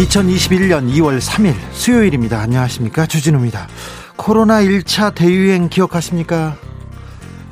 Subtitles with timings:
[0.00, 2.40] 2021년 2월 3일 수요일입니다.
[2.40, 3.04] 안녕하십니까.
[3.04, 3.68] 주진우입니다.
[4.16, 6.56] 코로나 1차 대유행 기억하십니까?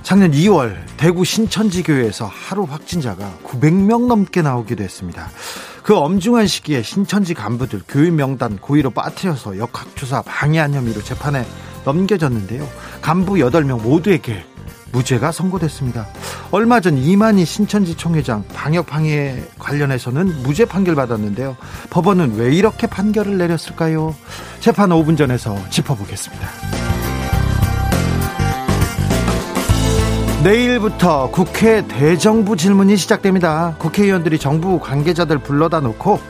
[0.03, 5.29] 작년 2월 대구 신천지교회에서 하루 확진자가 900명 넘게 나오기도 했습니다.
[5.83, 11.45] 그 엄중한 시기에 신천지 간부들 교회 명단 고의로 빠뜨려서 역학조사 방해한 혐의로 재판에
[11.85, 12.67] 넘겨졌는데요.
[13.03, 14.45] 간부 8명 모두에게
[14.93, 16.07] 무죄가 선고됐습니다.
[16.51, 21.57] 얼마 전 이만희 신천지 총회장 방역 방해 관련해서는 무죄 판결 받았는데요.
[21.91, 24.15] 법원은 왜 이렇게 판결을 내렸을까요?
[24.61, 26.49] 재판 5분 전에서 짚어보겠습니다.
[30.43, 33.75] 내일부터 국회 대정부 질문이 시작됩니다.
[33.79, 36.21] 국회의원들이 정부 관계자들 불러다 놓고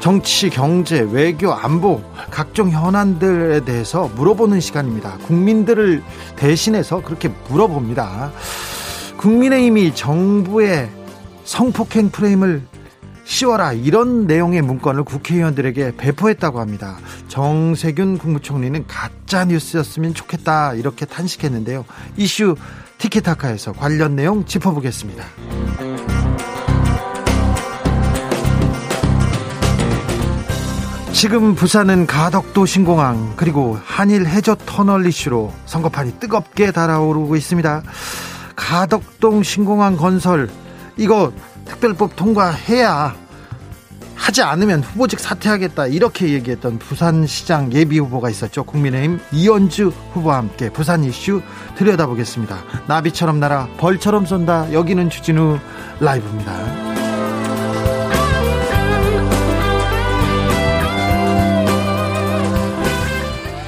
[0.00, 5.18] 정치, 경제, 외교, 안보 각종 현안들에 대해서 물어보는 시간입니다.
[5.26, 6.02] 국민들을
[6.36, 8.32] 대신해서 그렇게 물어봅니다.
[9.16, 10.90] 국민의힘이 정부의
[11.44, 12.62] 성폭행 프레임을
[13.24, 16.98] 씌워라 이런 내용의 문건을 국회의원들에게 배포했다고 합니다.
[17.28, 21.86] 정세균 국무총리는 가짜 뉴스였으면 좋겠다 이렇게 탄식했는데요.
[22.16, 22.54] 이슈
[22.98, 25.24] 티키타카에서 관련 내용 짚어보겠습니다.
[31.14, 37.82] 지금 부산은 가덕도 신공항 그리고 한일 해저 터널 이슈로 선거판이 뜨겁게 달아오르고 있습니다.
[38.56, 40.50] 가덕동 신공항 건설
[40.96, 41.32] 이거
[41.66, 43.14] 특별법 통과해야
[44.16, 48.64] 하지 않으면 후보직 사퇴하겠다 이렇게 얘기했던 부산시장 예비 후보가 있었죠.
[48.64, 51.42] 국민의힘 이현주 후보와 함께 부산 이슈
[51.76, 52.58] 들여다보겠습니다.
[52.88, 54.72] 나비처럼 날아 벌처럼 쏜다.
[54.72, 55.58] 여기는 주진우
[56.00, 57.13] 라이브입니다.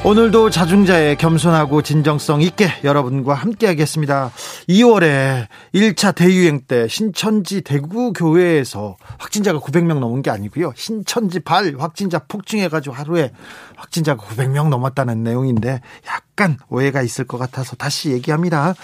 [0.07, 4.31] 오늘도 자중자의 겸손하고 진정성 있게 여러분과 함께 하겠습니다.
[4.69, 10.73] 2월에 1차 대유행 때 신천지 대구 교회에서 확진자가 900명 넘은 게 아니고요.
[10.77, 13.33] 신천지 발 확진자 폭증해가지고 하루에
[13.75, 18.77] 확진자가 900명 넘었다는 내용인데 약간 오해가 있을 것 같아서 다시 얘기합니다.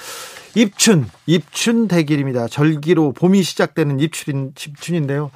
[0.55, 2.49] 입춘, 입춘 대길입니다.
[2.49, 5.31] 절기로 봄이 시작되는 입춘, 입춘인데요.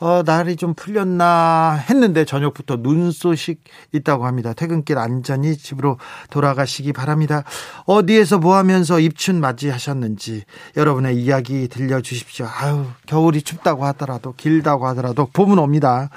[0.00, 3.62] 어, 날이 좀 풀렸나 했는데 저녁부터 눈 소식
[3.92, 4.54] 있다고 합니다.
[4.54, 5.98] 퇴근길 안전히 집으로
[6.30, 7.44] 돌아가시기 바랍니다.
[7.84, 10.44] 어디에서 뭐 하면서 입춘 맞이하셨는지
[10.78, 12.46] 여러분의 이야기 들려주십시오.
[12.46, 16.08] 아유, 겨울이 춥다고 하더라도 길다고 하더라도 봄은 옵니다.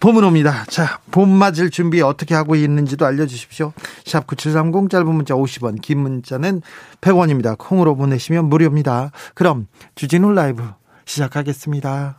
[0.00, 0.64] 봄은 옵니다.
[0.68, 3.72] 자, 봄 맞을 준비 어떻게 하고 있는지도 알려주십시오.
[4.04, 6.62] 샵 9730 짧은 문자 50원, 긴 문자는
[7.00, 7.56] 100원입니다.
[7.56, 9.12] 콩으로 보내시면 무료입니다.
[9.34, 10.64] 그럼 주진우 라이브
[11.04, 12.18] 시작하겠습니다.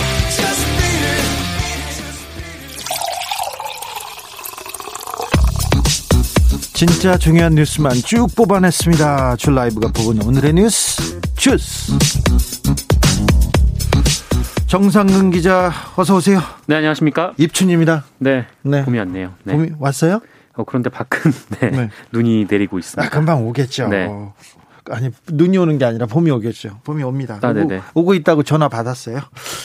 [6.81, 9.35] 진짜 중요한 뉴스만 쭉 뽑아냈습니다.
[9.35, 11.93] 줄 라이브가 뽑은 오늘의 뉴스 주스.
[14.65, 16.39] 정상근 기자 어서 오세요.
[16.65, 17.35] 네 안녕하십니까.
[17.37, 18.05] 입춘입니다.
[18.17, 18.83] 네, 네.
[18.83, 19.31] 봄이 왔네요.
[19.43, 19.53] 네.
[19.53, 20.21] 봄이 왔어요?
[20.55, 21.31] 어, 그런데 밖은
[21.61, 21.89] 네, 네.
[22.13, 23.05] 눈이 내리고 있습니다.
[23.05, 23.87] 아, 금방 오겠죠.
[23.89, 24.09] 네.
[24.89, 26.79] 아니 눈이 오는 게 아니라 봄이 오겠죠.
[26.83, 27.39] 봄이 옵니다.
[27.41, 29.19] 아, 오고, 오고, 있다고 전화 받았어요.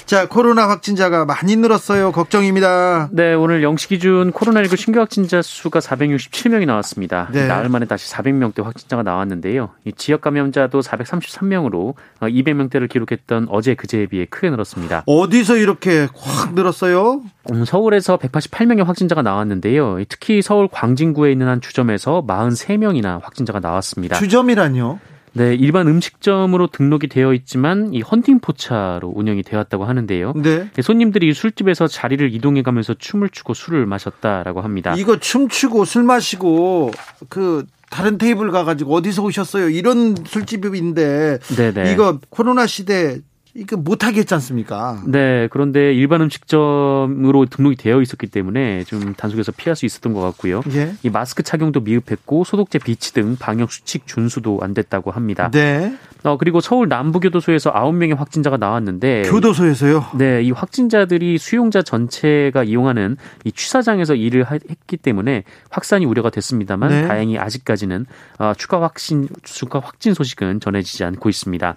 [0.05, 2.13] 자 코로나 확진자가 많이 늘었어요.
[2.13, 3.09] 걱정입니다.
[3.13, 7.29] 네 오늘 0시 기준 코로나19 신규 확진자 수가 467명이 나왔습니다.
[7.33, 7.47] 네.
[7.47, 9.71] 나흘 만에 다시 400명대 확진자가 나왔는데요.
[9.85, 15.05] 이 지역 감염자도 433명으로 200명대를 어, 기록했던 어제 그제에 비해 크게 늘었습니다.
[15.07, 17.23] 어디서 이렇게 확 늘었어요?
[17.51, 19.99] 음, 서울에서 188명의 확진자가 나왔는데요.
[20.09, 24.17] 특히 서울 광진구에 있는 한 주점에서 43명이나 확진자가 나왔습니다.
[24.17, 24.99] 주점이라뇨?
[25.33, 30.33] 네, 일반 음식점으로 등록이 되어 있지만 이 헌팅 포차로 운영이 되었다고 하는데요.
[30.37, 30.71] 네.
[30.83, 34.95] 손님들이 술집에서 자리를 이동해 가면서 춤을 추고 술을 마셨다라고 합니다.
[34.97, 36.91] 이거 춤추고 술 마시고
[37.29, 39.69] 그 다른 테이블 가가지고 어디서 오셨어요?
[39.69, 41.93] 이런 술집인데 네네.
[41.93, 43.21] 이거 코로나 시대
[43.57, 45.03] 이거 못하게 했지 않습니까?
[45.07, 45.49] 네.
[45.51, 50.63] 그런데 일반 음식점으로 등록이 되어 있었기 때문에 좀 단속에서 피할 수 있었던 것 같고요.
[50.75, 50.93] 예.
[51.03, 55.51] 이 마스크 착용도 미흡했고 소독제 비치 등 방역 수칙 준수도 안 됐다고 합니다.
[55.51, 55.97] 네.
[56.23, 60.07] 어, 그리고 서울 남부교도소에서 9명의 확진자가 나왔는데 교도소에서요?
[60.19, 67.07] 네, 이 확진자들이 수용자 전체가 이용하는 이 취사장에서 일을 했기 때문에 확산이 우려가 됐습니다만 네.
[67.07, 68.07] 다행히 아직까지는
[68.39, 71.77] 어, 추가 확진 추가 확진 소식은 전해지지 않고 있습니다.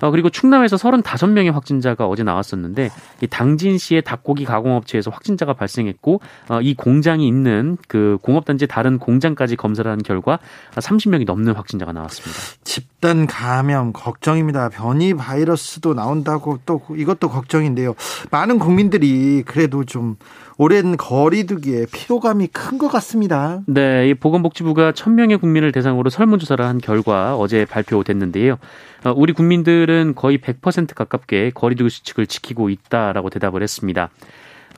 [0.00, 2.90] 어, 그리고 충남에서 35명의 확진자가 어제 나왔었는데
[3.22, 9.90] 이 당진시의 닭고기 가공업체에서 확진자가 발생했고 어, 이 공장이 있는 그 공업단지 다른 공장까지 검사를
[9.90, 10.38] 한 결과
[10.74, 12.38] 30명이 넘는 확진자가 나왔습니다.
[12.64, 14.68] 집단 감염 걱정입니다.
[14.68, 17.94] 변이 바이러스도 나온다고 또 이것도 걱정인데요.
[18.30, 20.16] 많은 국민들이 그래도 좀
[20.58, 23.60] 오랜 거리두기에 피로감이 큰 것 같습니다.
[23.66, 28.58] 네, 이 보건복지부가 1000명의 국민을 대상으로 설문조사를 한 결과 어제 발표됐는데요.
[29.04, 34.10] 어, 우리 국민들은 거의 100% 가깝게 거리두기 수칙을 지키고 있다라고 대답을 했습니다.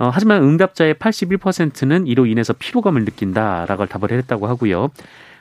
[0.01, 4.91] 어, 하지만 응답자의 81%는 이로 인해서 피로감을 느낀다라고 답을 했다고 하고요.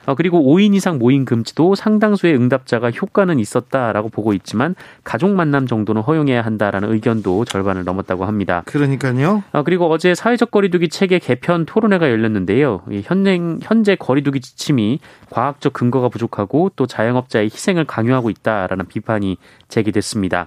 [0.08, 4.74] 어, 그리고 5인 이상 모임 금지도 상당수의 응답자가 효과는 있었다라고 보고 있지만
[5.04, 8.62] 가족 만남 정도는 허용해야 한다라는 의견도 절반을 넘었다고 합니다.
[8.64, 9.42] 그러니까요.
[9.52, 12.84] 어, 그리고 어제 사회적 거리두기 체계 개편 토론회가 열렸는데요.
[13.04, 19.36] 현재, 현재 거리두기 지침이 과학적 근거가 부족하고 또 자영업자의 희생을 강요하고 있다라는 비판이
[19.68, 20.46] 제기됐습니다.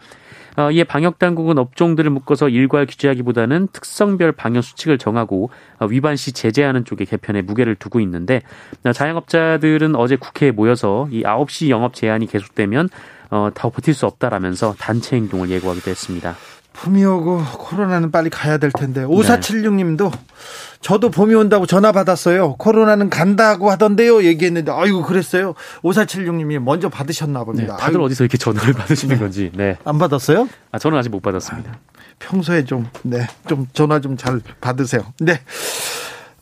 [0.57, 5.49] 어, 이에 방역 당국은 업종들을 묶어서 일괄 규제하기보다는 특성별 방역 수칙을 정하고
[5.79, 8.41] 어, 위반 시 제재하는 쪽에 개편에 무게를 두고 있는데
[8.85, 12.89] 어, 자영업자들은 어제 국회에 모여서 이 9시 영업 제한이 계속되면
[13.53, 16.35] 더 버틸 수 없다라면서 단체 행동을 예고하기도 했습니다.
[16.73, 20.11] 봄이 오고 코로나는 빨리 가야 될 텐데 5476님도
[20.79, 22.55] 저도 봄이 온다고 전화 받았어요.
[22.55, 24.23] 코로나는 간다고 하던데요.
[24.23, 25.53] 얘기했는데 아이고 그랬어요.
[25.83, 27.75] 5476님이 먼저 받으셨나 봅니다.
[27.75, 28.05] 네, 다들 아이고.
[28.05, 29.19] 어디서 이렇게 전화를 받으시는 네.
[29.21, 29.51] 건지.
[29.53, 29.77] 네.
[29.83, 30.47] 안 받았어요?
[30.71, 31.71] 아 저는 아직 못 받았습니다.
[31.71, 31.77] 아,
[32.19, 35.01] 평소에 좀 네, 좀 전화 좀 잘 받으세요.
[35.19, 35.39] 네.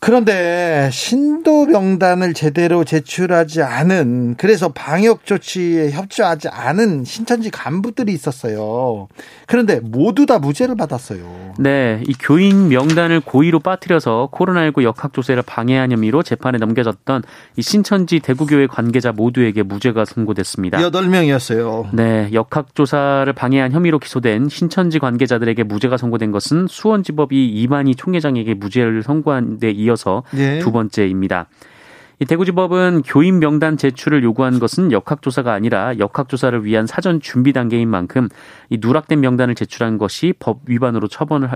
[0.02, 9.10] 그런데 신도 명단을 제대로 제출하지 않은 그래서 방역 조치에 협조하지 않은 신천지 간부들이 있었어요.
[9.46, 11.54] 그런데 모두 다 무죄를 받았어요.
[11.60, 17.24] 네, 이 교인 명단을 고의로 빠뜨려서 코로나19 역학 조사를 방해한 혐의로 재판에 넘겨졌던
[17.58, 20.78] 이 신천지 대구교회 관계자 모두에게 무죄가 선고됐습니다.
[20.78, 21.90] 8명이었어요.
[21.94, 29.04] 네, 역학 조사를 방해한 혐의로 기소된 신천지 관계자들에게 무죄가 선고된 것은 수원지법이 이만희 총회장에게 무죄를
[29.04, 30.60] 선고한 데 이어 이어서 네.
[30.60, 31.48] 두 번째입니다.
[32.22, 38.28] 이 대구지법은 교인 명단 제출을 요구한 것은 역학조사가 아니라 역학조사를 위한 사전 준비 단계인 만큼
[38.70, 41.50] 이 누락된 명단을 제출한 것이 법 위반으로 처벌을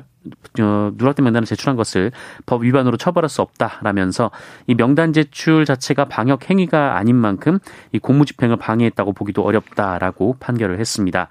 [0.62, 2.14] 어, 누락된 명단을 제출한 것을
[2.46, 4.32] 법 위반으로 처벌할 수 없다라면서
[4.68, 7.60] 이 명단 제출 자체가 방역 행위가 아닌 만큼
[7.92, 11.28] 이 공무집행을 방해했다고 보기도 어렵다라고 판결을 했습니다.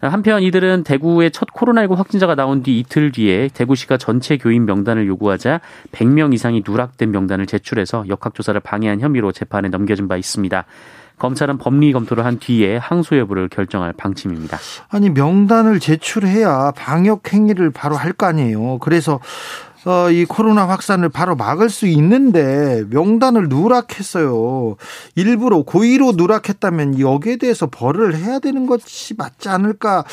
[0.00, 5.60] 한편 이들은 대구의 첫 코로나19 확진자가 나온 뒤 이틀 뒤에 대구시가 전체 교인 명단을 요구하자
[5.92, 10.64] 100명 이상이 누락된 명단을 제출해서 역학조사를 방해한 혐의로 재판에 넘겨진 바 있습니다.
[11.18, 14.58] 검찰은 법리 검토를 한 뒤에 항소 여부를 결정할 방침입니다.
[14.90, 18.78] 아니 명단을 제출해야 방역 행위를 바로 할 거 아니에요.
[18.78, 19.20] 그래서
[19.86, 24.74] 어, 이 코로나 확산을 바로 막을 수 있는데 명단을 누락했어요.
[25.14, 30.04] 일부러 고의로 누락했다면 여기에 대해서 벌을 해야 되는 것이 맞지 않을까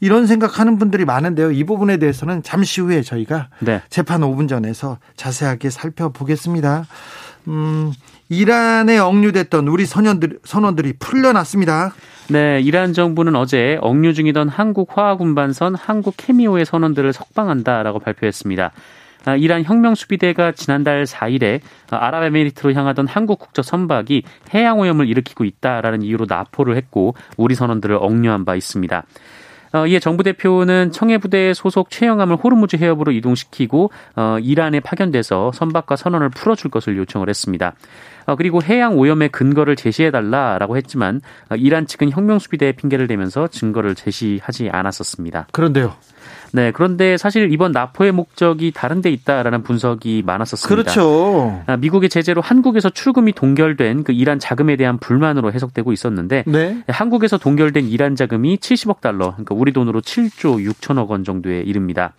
[0.00, 1.52] 이런 생각하는 분들이 많은데요.
[1.52, 3.80] 이 부분에 대해서는 잠시 후에 저희가 네.
[3.88, 6.84] 재판 5분 전에서 자세하게 살펴보겠습니다.
[7.48, 7.94] 음,
[8.28, 11.94] 이란에 억류됐던 우리 선원들, 선원들이 풀려났습니다.
[12.28, 18.72] 네, 이란 정부는 어제 억류 중이던 한국 화학운반선 한국 케미오의 선원들을 석방한다라고 발표했습니다.
[19.24, 24.22] 아, 이란 혁명 수비대가 지난달 4일에 아랍에미리트로 향하던 한국 국적 선박이
[24.54, 29.04] 해양 오염을 일으키고 있다라는 이유로 납포를 했고 우리 선원들을 억류한 바 있습니다.
[29.74, 35.96] 어, 이에 정부 대표는 청해 부대 소속 최영함을 호르무즈 해협으로 이동시키고 어, 이란에 파견돼서 선박과
[35.96, 37.74] 선원을 풀어줄 것을 요청을 했습니다.
[38.26, 44.70] 어, 그리고 해양 오염의 근거를 제시해달라라고 했지만 어, 이란 측은 혁명수비대의 핑계를 대면서 증거를 제시하지
[44.70, 45.48] 않았었습니다.
[45.50, 45.94] 그런데요.
[46.54, 50.68] 네, 그런데 사실 이번 납포의 목적이 다른 데 있다라는 분석이 많았었습니다.
[50.68, 51.60] 그렇죠.
[51.66, 56.84] 아, 미국의 제재로 한국에서 출금이 동결된 그 이란 자금에 대한 불만으로 해석되고 있었는데 네.
[56.86, 62.14] 한국에서 동결된 이란 자금이 70억 달러, 그러니까 우리 돈으로 7조 6천억 원 정도에 이릅니다.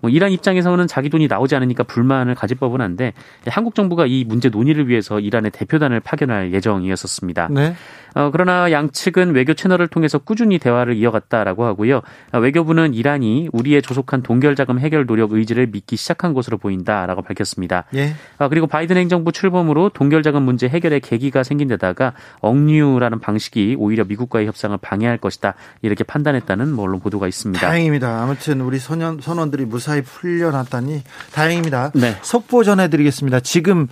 [0.00, 3.12] 뭐 이란 입장에서는 자기 돈이 나오지 않으니까 불만을 가질 법은 한데
[3.46, 7.48] 한국 정부가 이 문제 논의를 위해서 이란의 대표단을 파견할 예정이었었습니다.
[7.50, 7.74] 네.
[8.16, 12.00] 어, 그러나 양측은 외교 채널을 통해서 꾸준히 대화를 이어갔다라고 하고요.
[12.32, 17.84] 어, 외교부는 이란이 우리의 조속한 동결 자금 해결 노력 의지를 믿기 시작한 것으로 보인다라고 밝혔습니다.
[17.94, 18.14] 예.
[18.38, 24.04] 어, 그리고 바이든 행정부 출범으로 동결 자금 문제 해결의 계기가 생긴 데다가 억류라는 방식이 오히려
[24.04, 27.60] 미국과의 협상을 방해할 것이다 이렇게 판단했다는 뭐 언론 보도가 있습니다.
[27.60, 28.22] 다행입니다.
[28.22, 31.92] 아무튼 우리 선원, 선원들이 무사히 풀려났다니 다행입니다.
[31.94, 32.16] 네.
[32.22, 33.40] 속보 전해드리겠습니다.
[33.40, 33.88] 지금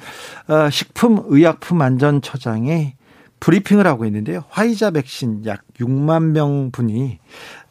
[0.49, 2.94] 어, 식품의약품안전처장이
[3.40, 4.44] 브리핑을 하고 있는데요.
[4.49, 7.18] 화이자 백신 약 6만 명 분이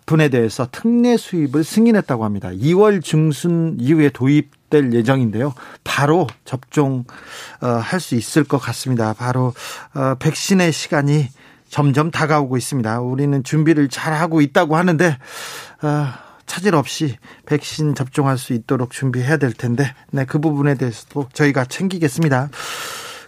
[0.06, 2.50] 분에 대해서 특례 수입을 승인했다고 합니다.
[2.50, 5.54] 2월 중순 이후에 도입될 예정인데요.
[5.84, 7.06] 바로 접종
[7.62, 9.13] 어, 할수 있을 것 같습니다.
[9.13, 9.54] 바로
[9.96, 11.30] 어, 백신의 시간이
[11.70, 13.02] 점점 다가오고 있습니다.
[13.02, 15.18] 우리는 준비를 잘 하고 있다고 하는데
[15.82, 16.08] 어,
[16.46, 22.50] 차질 없이 백신 접종할 수 있도록 준비해야 될 텐데, 네, 그 부분에 대해서도 저희가 챙기겠습니다.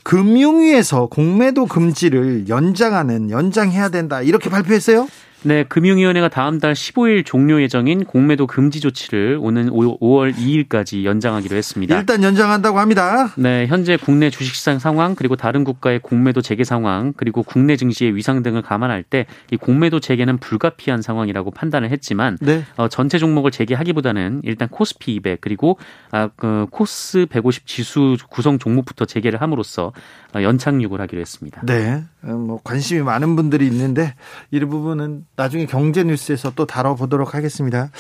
[0.04, 5.08] 금융위에서 공매도 금지를 연장하는 연장해야 된다 이렇게 발표했어요.
[5.46, 11.98] 네, 금융위원회가 다음 달 15일 종료 예정인 공매도 금지 조치를 오는 5월 2일까지 연장하기로 했습니다.
[11.98, 13.34] 일단 연장한다고 합니다.
[13.38, 18.44] 네, 현재 국내 주식시장 상황 그리고 다른 국가의 공매도 재개 상황 그리고 국내 증시의 위상
[18.44, 22.64] 등을 감안할 때 이 공매도 재개는 불가피한 상황이라고 판단을 했지만 네.
[22.78, 25.78] 어, 전체 종목을 재개하기보다는 일단 코스피 200 그리고
[26.12, 29.94] 아, 그 코스 150 지수 구성 종목부터 재개를 함으로써
[30.36, 31.62] 어, 연착륙을 하기로 했습니다.
[31.66, 34.14] 네, 어, 뭐 관심이 많은 분들이 있는데
[34.52, 37.92] 이 부분은 나중에 경제 뉴스에서 또 다뤄보도록 하겠습니다.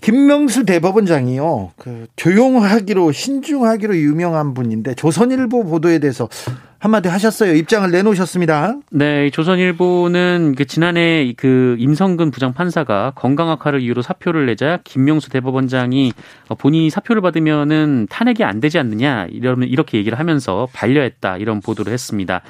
[0.00, 6.28] 김명수 대법원장이요, 그 조용하기로 신중하기로 유명한 분인데 조선일보 보도에 대해서
[6.78, 7.54] 한마디 하셨어요.
[7.54, 8.74] 입장을 내놓으셨습니다.
[8.90, 16.12] 네, 조선일보는 그 지난해 그 임성근 부장 판사가 건강 악화를 이유로 사표를 내자 김명수 대법원장이
[16.58, 22.42] 본인이 사표를 받으면은 탄핵이 안 되지 않느냐 이러면 이렇게 얘기를 하면서 반려했다 이런 보도를 했습니다.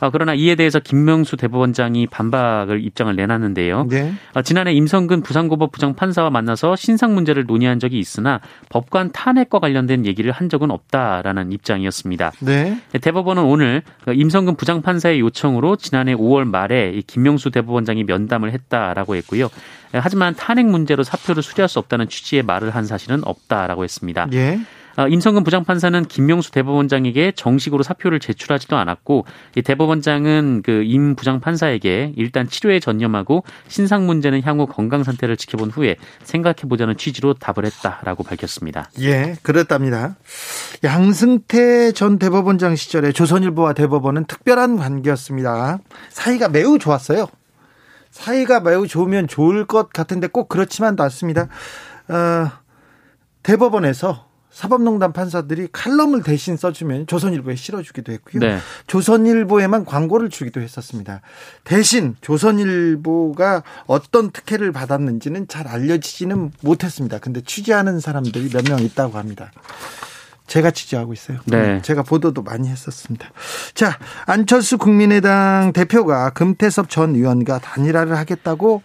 [0.00, 3.86] 어, 그러나 이에 대해서 김명수 대법원장이 반박을 입장을 내놨는데요.
[3.88, 4.12] 네.
[4.34, 10.06] 어, 지난해 임성근 부산고법 부장 판사와 만나서 신상 문제를 논의한 적이 있으나 법관 탄핵과 관련된
[10.06, 12.32] 얘기를 한 적은 없다라는 입장이었습니다.
[12.40, 12.80] 네.
[13.00, 19.48] 대법원은 오늘 임성근 부장 판사의 요청으로 지난해 5월 말에 김명수 대법원장이 면담을 했다라고 했고요.
[19.92, 24.28] 하지만 탄핵 문제로 사표를 수리할 수 없다는 취지의 말을 한 사실은 없다라고 했습니다.
[24.32, 24.60] 예.
[24.96, 29.26] 어, 임성근 부장판사는 김명수 대법원장에게 정식으로 사표를 제출하지도 않았고
[29.56, 35.96] 이 대법원장은 그 임 부장판사에게 일단 치료에 전념하고 신상 문제는 향후 건강 상태를 지켜본 후에
[36.22, 38.90] 생각해 보자는 취지로 답을 했다라고 밝혔습니다.
[39.00, 40.16] 예, 그렇답니다.
[40.84, 45.78] 양승태 전 대법원장 시절에 조선일보와 대법원은 특별한 관계였습니다.
[46.10, 47.26] 사이가 매우 좋았어요.
[48.10, 51.48] 사이가 매우 좋으면 좋을 것 같은데 꼭 그렇지만도 않습니다.
[52.08, 52.50] 어,
[53.42, 58.40] 대법원에서 사법농단 판사들이 칼럼을 대신 써주면 조선일보에 실어주기도 했고요.
[58.40, 58.58] 네.
[58.86, 61.20] 조선일보에만 광고를 주기도 했었습니다.
[61.64, 67.18] 대신 조선일보가 어떤 특혜를 받았는지는 잘 알려지지는 못했습니다.
[67.18, 69.52] 근데 취재하는 사람들이 몇 명 있다고 합니다.
[70.46, 71.38] 제가 취재하고 있어요.
[71.46, 71.82] 네.
[71.82, 73.28] 제가 보도도 많이 했었습니다.
[73.74, 78.82] 자, 안철수 국민의당 대표가 금태섭 전 의원과 단일화를 하겠다고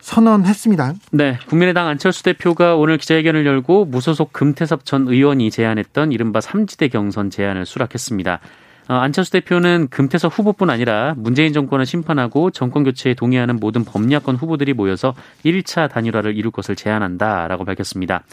[0.00, 0.94] 선언했습니다.
[1.12, 7.30] 네, 국민의당 안철수 대표가 오늘 기자회견을 열고 무소속 금태섭 전 의원이 제안했던 이른바 삼지대 경선
[7.30, 8.40] 제안을 수락했습니다.
[8.88, 14.72] 어, 안철수 대표는 금태섭 후보뿐 아니라 문재인 정권을 심판하고 정권 교체에 동의하는 모든 범야권 후보들이
[14.72, 15.14] 모여서
[15.44, 18.24] 1차 단일화를 이룰 것을 제안한다라고 밝혔습니다.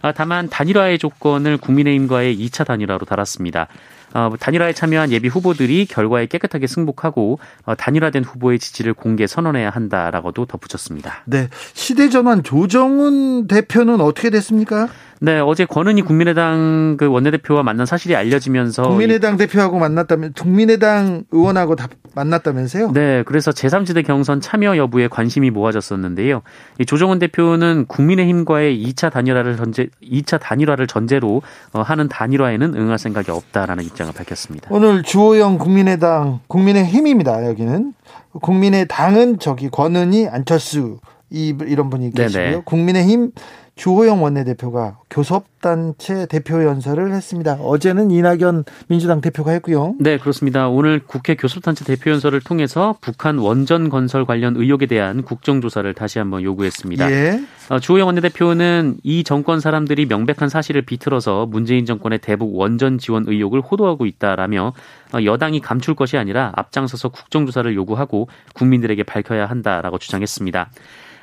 [0.00, 3.66] 아, 다만 단일화의 조건을 국민의힘과의 2차 단일화로 달았습니다.
[4.14, 10.46] 어, 단일화에 참여한 예비 후보들이 결과에 깨끗하게 승복하고 어, 단일화된 후보의 지지를 공개 선언해야 한다라고도
[10.46, 11.22] 덧붙였습니다.
[11.26, 11.48] 네.
[11.74, 14.88] 시대전환 조정훈 대표는 어떻게 됐습니까?
[15.20, 21.88] 네, 어제 권은희 국민의당 그 원내대표와 만난 사실이 알려지면서 국민의당 대표하고 만났다면 국민의당 의원하고 다
[22.14, 22.92] 만났다면서요?
[22.92, 26.42] 네, 그래서 제3지대 경선 참여 여부에 관심이 모아졌었는데요.
[26.78, 33.30] 이 조정훈 대표는 국민의힘과의 2차 단일화를 전제 2차 단일화를 전제로 어, 하는 단일화에는 응할 생각이
[33.30, 34.68] 없다라는 입장을 밝혔습니다.
[34.70, 37.46] 오늘 주호영 국민의당 국민의힘입니다.
[37.46, 37.92] 여기는
[38.40, 40.98] 국민의당은 저기 권은희 안철수
[41.30, 42.44] 이 이런 분이 계시고요.
[42.44, 42.62] 네네.
[42.64, 43.32] 국민의힘
[43.78, 47.54] 주호영 원내대표가 교섭단체 대표 연설을 했습니다.
[47.54, 49.94] 어제는 이낙연 민주당 대표가 했고요.
[50.00, 50.68] 네, 그렇습니다.
[50.68, 56.42] 오늘 국회 교섭단체 대표 연설을 통해서 북한 원전 건설 관련 의혹에 대한 국정조사를 다시 한번
[56.42, 57.10] 요구했습니다.
[57.12, 57.40] 예.
[57.68, 63.60] 어, 주호영 원내대표는 이 정권 사람들이 명백한 사실을 비틀어서 문재인 정권의 대북 원전 지원 의혹을
[63.60, 64.72] 호도하고 있다라며
[65.14, 70.68] 어, 여당이 감출 것이 아니라 앞장서서 국정조사를 요구하고 국민들에게 밝혀야 한다라고 주장했습니다.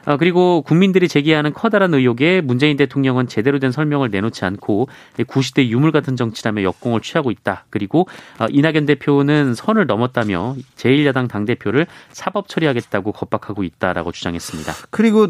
[0.06, 4.88] 어, 그리고 국민들이 제기하는 커다란 의혹에 문재인 대통령은 제대로 된 설명을 내놓지 않고
[5.28, 7.66] 구시대 유물 같은 정치라며 역공을 취하고 있다.
[7.70, 8.08] 그리고
[8.40, 14.74] 어, 이낙연 대표는 선을 넘었다며 제1야당 당대표를 사법 처리하겠다고 겁박하고 있다라고 주장했습니다.
[14.90, 15.28] 그리고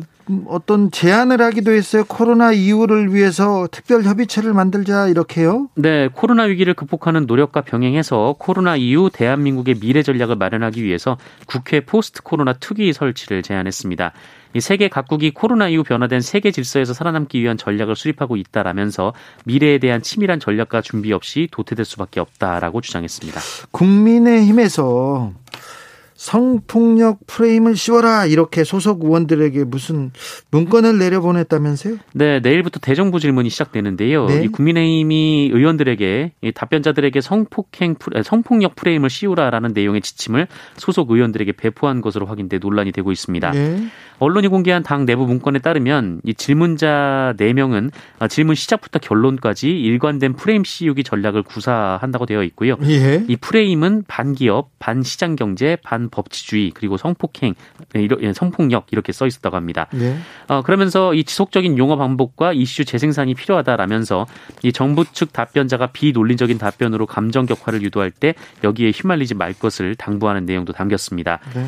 [0.47, 2.03] 어떤 제안을 하기도 했어요.
[2.07, 5.69] 코로나 이후를 위해서 특별 협의체를 만들자 이렇게요.
[5.75, 12.23] 네, 코로나 위기를 극복하는 노력과 병행해서 코로나 이후 대한민국의 미래 전략을 마련하기 위해서 국회 포스트
[12.23, 14.13] 코로나 투기 설치를 제안했습니다.
[14.55, 20.01] 이 세계 각국이 코로나 이후 변화된 세계 질서에서 살아남기 위한 전략을 수립하고 있다라면서 미래에 대한
[20.01, 23.41] 치밀한 전략과 준비 없이 도태될 수밖에 없다라고 주장했습니다.
[23.71, 25.33] 국민의힘에서
[26.15, 30.11] 성폭력 프레임을 씌워라 이렇게 소속 의원들에게 무슨
[30.49, 31.97] 문건을 내려보냈다면서요?
[32.13, 34.25] 네, 내일부터 대정부 질문이 시작되는데요.
[34.27, 34.43] 네?
[34.43, 40.47] 이 국민의힘이 의원들에게 이 답변자들에게 성폭행 성폭력 프레임을 씌우라라는 내용의 지침을
[40.77, 43.51] 소속 의원들에게 배포한 것으로 확인돼 논란이 되고 있습니다.
[43.51, 43.87] 네?
[44.19, 47.91] 언론이 공개한 당 내부 문건에 따르면 이 질문자 4명은
[48.29, 52.77] 질문 시작부터 결론까지 일관된 프레임 씌우기 전략을 구사한다고 되어 있고요.
[52.83, 53.23] 예?
[53.27, 57.55] 이 프레임은 반기업, 반시장 경제, 반법치주의 그리고 성폭행,
[57.95, 59.87] 예, 예, 성폭력 이렇게 써 있었다고 합니다.
[59.95, 60.15] 예?
[60.47, 64.25] 어, 그러면서 이 지속적인 용어 반복과 이슈 재생산이 필요하다라면서
[64.63, 70.45] 이 정부 측 답변자가 비논리적인 답변으로 감정 격화를 유도할 때 여기에 휘말리지 말 것을 당부하는
[70.45, 71.39] 내용도 담겼습니다.
[71.53, 71.65] 네.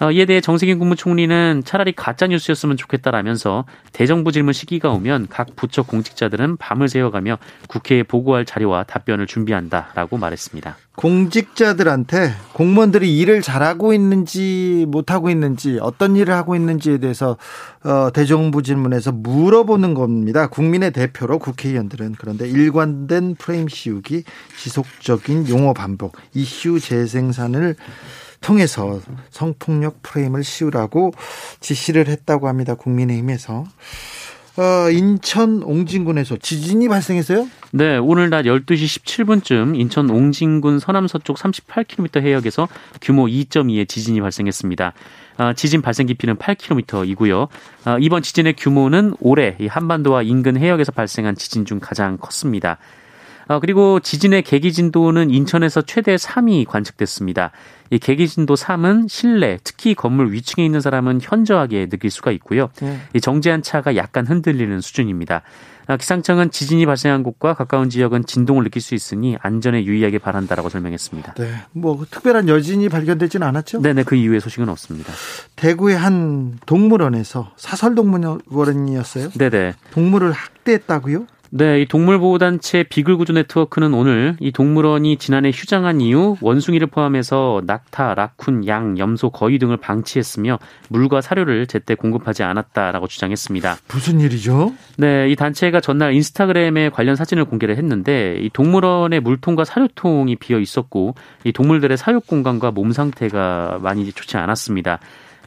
[0.00, 5.82] 어, 이에 대해 정세균 국무총리는 차라리 가짜 뉴스였으면 좋겠다라면서 대정부 질문 시기가 오면 각 부처
[5.82, 7.36] 공직자들은 밤을 새워가며
[7.68, 10.78] 국회에 보고할 자료와 답변을 준비한다라고 말했습니다.
[10.96, 17.36] 공직자들한테 공무원들이 일을 잘하고 있는지 못하고 있는지 어떤 일을 하고 있는지에 대해서
[17.84, 20.48] 어, 대정부 질문에서 물어보는 겁니다.
[20.48, 24.24] 국민의 대표로 국회의원들은 그런데 일관된 프레임 씌우기,
[24.58, 27.76] 지속적인 용어 반복, 이슈 재생산을
[28.40, 31.12] 통해서 성폭력 프레임을 씌우라고
[31.60, 32.74] 지시를 했다고 합니다.
[32.74, 33.64] 국민의힘에서.
[34.56, 37.48] 어, 인천 옹진군에서 지진이 발생했어요?
[37.72, 42.68] 네, 오늘 낮 12시 17분쯤 인천 옹진군 서남 서쪽 38km 해역에서
[43.00, 44.92] 규모 2.2의 지진이 발생했습니다.
[45.36, 47.48] 아, 지진 발생 깊이는 8km이고요.
[47.84, 52.78] 아, 이번 지진의 규모는 올해 한반도와 인근 해역에서 발생한 지진 중 가장 컸습니다.
[53.50, 57.50] 아, 그리고 지진의 계기 진도는 인천에서 최대 3이 관측됐습니다.
[57.90, 62.70] 이 계기 진도 3은 실내, 특히 건물 위층에 있는 사람은 현저하게 느낄 수가 있고요.
[62.80, 63.00] 네.
[63.12, 65.42] 이 정지한 차가 약간 흔들리는 수준입니다.
[65.88, 71.34] 아, 기상청은 지진이 발생한 곳과 가까운 지역은 진동을 느낄 수 있으니 안전에 유의하게 바란다라고 설명했습니다.
[71.34, 73.80] 네, 뭐 특별한 여진이 발견되지는 않았죠?
[73.82, 75.12] 네 네 그 이후에 소식은 없습니다.
[75.56, 79.30] 대구의 한 동물원에서 사설 동물원이었어요?
[79.34, 79.74] 네 네.
[79.90, 81.26] 동물을 학대했다고요?
[81.52, 88.68] 네, 이 동물보호단체 비글구조 네트워크는 오늘 이 동물원이 지난해 휴장한 이후 원숭이를 포함해서 낙타, 라쿤,
[88.68, 90.60] 양, 염소, 거위 등을 방치했으며
[90.90, 93.78] 물과 사료를 제때 공급하지 않았다라고 주장했습니다.
[93.92, 94.72] 무슨 일이죠?
[94.96, 101.16] 네, 이 단체가 전날 인스타그램에 관련 사진을 공개를 했는데 이 동물원의 물통과 사료통이 비어 있었고
[101.42, 105.00] 이 동물들의 사육 공간과 몸 상태가 많이 좋지 않았습니다.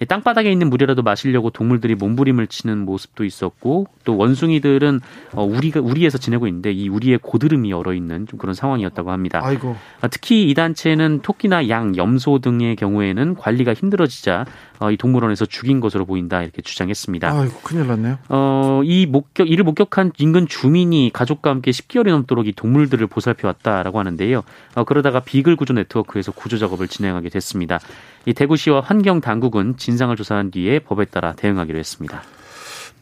[0.08, 5.00] 땅바닥에 있는 물이라도 마시려고 동물들이 몸부림을 치는 모습도 있었고 또 원숭이들은
[5.34, 9.42] 어, 우리가 우리에서 지내고 있는데 이 우리의 고드름이 얼어 있는 좀 그런 상황이었다고 합니다.
[9.44, 9.76] 아이고.
[10.02, 14.46] 아, 특히 이 단체는 토끼나 양, 염소 등의 경우에는 관리가 힘들어지자
[14.84, 17.32] 어, 이 동물원에서 죽인 것으로 보인다 이렇게 주장했습니다.
[17.32, 18.18] 아이고 큰일 났네요.
[18.28, 24.00] 어, 이 목격 이를 목격한 인근 주민이 가족과 함께 10개월이 넘도록 이 동물들을 보살펴 왔다라고
[24.00, 24.44] 하는데요.
[24.76, 27.80] 어, 그러다가 비글 구조 네트워크에서 구조 작업을 진행하게 됐습니다.
[28.26, 32.22] 이 대구시와 환경 당국은 진상을 조사한 뒤에 법에 따라 대응하기로 했습니다.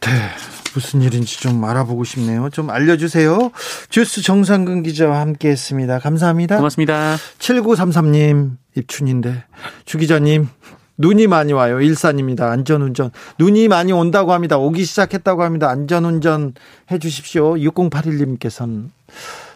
[0.02, 0.10] 네.
[0.74, 2.48] 무슨 일인지 좀 알아보고 싶네요.
[2.50, 3.50] 좀 알려주세요.
[3.88, 5.98] 주스 정상근 기자와 함께 했습니다.
[5.98, 6.56] 감사합니다.
[6.56, 7.16] 고맙습니다.
[7.38, 9.44] 7933님, 입춘인데.
[9.84, 10.48] 주 기자님,
[10.98, 11.80] 눈이 많이 와요.
[11.80, 12.50] 일산입니다.
[12.50, 13.10] 안전운전.
[13.38, 14.58] 눈이 많이 온다고 합니다.
[14.58, 15.68] 오기 시작했다고 합니다.
[15.68, 16.54] 안전운전
[16.90, 17.54] 해 주십시오.
[17.54, 18.88] 6081님께서는.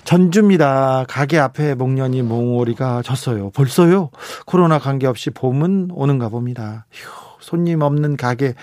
[0.05, 1.05] 전주입니다.
[1.09, 3.51] 가게 앞에 목련이 몽오리가 졌어요.
[3.51, 4.11] 벌써요?
[4.47, 6.87] 코로나 관계없이 봄은 오는가 봅니다.
[6.93, 8.55] 휴, 손님 없는 가게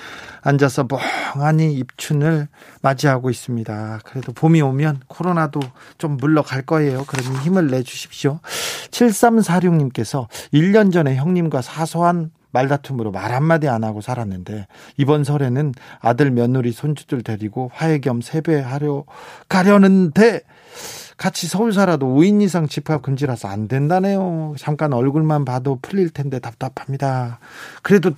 [0.41, 0.87] 앉아서
[1.35, 2.47] 멍하니 입춘을
[2.81, 3.99] 맞이하고 있습니다.
[4.05, 5.59] 그래도 봄이 오면 코로나도
[5.97, 7.03] 좀 물러갈 거예요.
[7.05, 8.39] 그러니 힘을 내주십시오.
[8.91, 16.71] 7346님께서 1년 전에 형님과 사소한 말다툼으로 말 한마디 안 하고 살았는데 이번 설에는 아들 며느리
[16.71, 19.03] 손주들 데리고 화해 겸 세배하려
[19.49, 20.41] 가려는데
[21.17, 24.55] 같이 서울 살아도 5인 이상 집합 금지라서 안 된다네요.
[24.57, 27.39] 잠깐 얼굴만 봐도 풀릴 텐데 답답합니다.
[27.81, 28.11] 그래도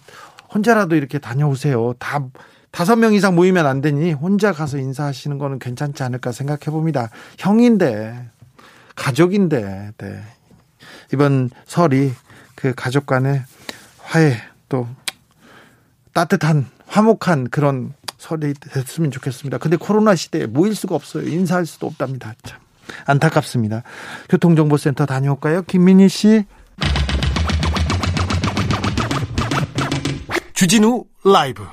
[0.53, 1.93] 혼자라도 이렇게 다녀오세요.
[1.99, 2.25] 다
[2.71, 7.09] 다섯 명 이상 모이면 안 되니 혼자 가서 인사하시는 거는 괜찮지 않을까 생각해 봅니다.
[7.37, 8.29] 형인데
[8.95, 10.21] 가족인데 네.
[11.13, 12.11] 이번 설이
[12.55, 13.43] 그 가족 간의
[14.05, 14.37] 화해
[14.69, 14.87] 또
[16.13, 19.57] 따뜻한 화목한 그런 처리됐으면 좋겠습니다.
[19.57, 21.27] 근데 코로나 시대에 모일 수가 없어요.
[21.27, 22.33] 인사할 수도 없답니다.
[22.43, 22.59] 참
[23.05, 23.83] 안타깝습니다.
[24.29, 25.63] 교통정보센터 다녀올까요?
[25.63, 26.45] 김민희 씨.
[30.53, 31.65] 주진우 라이브.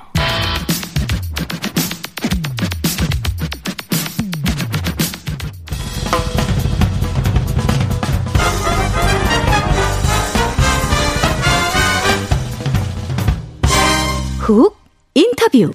[14.42, 14.76] 훅
[15.14, 15.70] 인터뷰.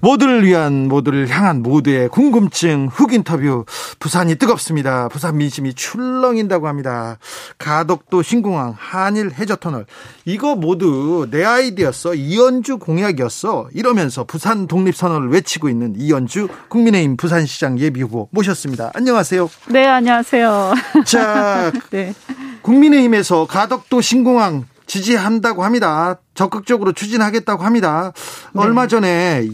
[0.00, 3.66] 모두를 위한 모두를 향한 모두의 궁금증 흑 인터뷰
[3.98, 5.08] 부산이 뜨겁습니다.
[5.08, 7.18] 부산 민심이 출렁인다고 합니다.
[7.58, 9.84] 가덕도 신공항 한일 해저 터널
[10.24, 17.78] 이거 모두 내 아이디였어 이연주 공약이었어 이러면서 부산 독립 선언을 외치고 있는 이연주 국민의힘 부산시장
[17.78, 18.92] 예비후보 모셨습니다.
[18.94, 19.50] 안녕하세요.
[19.68, 20.72] 네 안녕하세요.
[21.04, 22.14] 자 네.
[22.62, 26.16] 국민의힘에서 가덕도 신공항 지지한다고 합니다.
[26.34, 28.12] 적극적으로 추진하겠다고 합니다.
[28.52, 28.60] 네.
[28.60, 29.46] 얼마 전에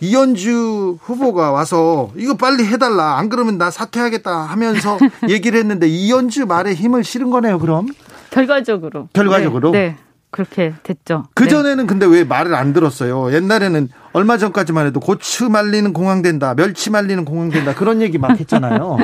[0.00, 3.18] 이현주 후보가 와서 이거 빨리 해달라.
[3.18, 7.86] 안 그러면 나 사퇴하겠다 하면서 얘기를 했는데 이현주 말에 힘을 실은 거네요, 그럼?
[8.30, 9.08] 결과적으로.
[9.12, 9.70] 결과적으로?
[9.70, 9.78] 네.
[9.78, 9.96] 네.
[10.30, 11.24] 그렇게 됐죠.
[11.34, 11.86] 그전에는 네.
[11.86, 13.34] 근데 왜 말을 안 들었어요?
[13.34, 18.38] 옛날에는 얼마 전까지만 해도 고추 말리는 공항 된다, 멸치 말리는 공항 된다, 그런 얘기 막
[18.38, 18.96] 했잖아요.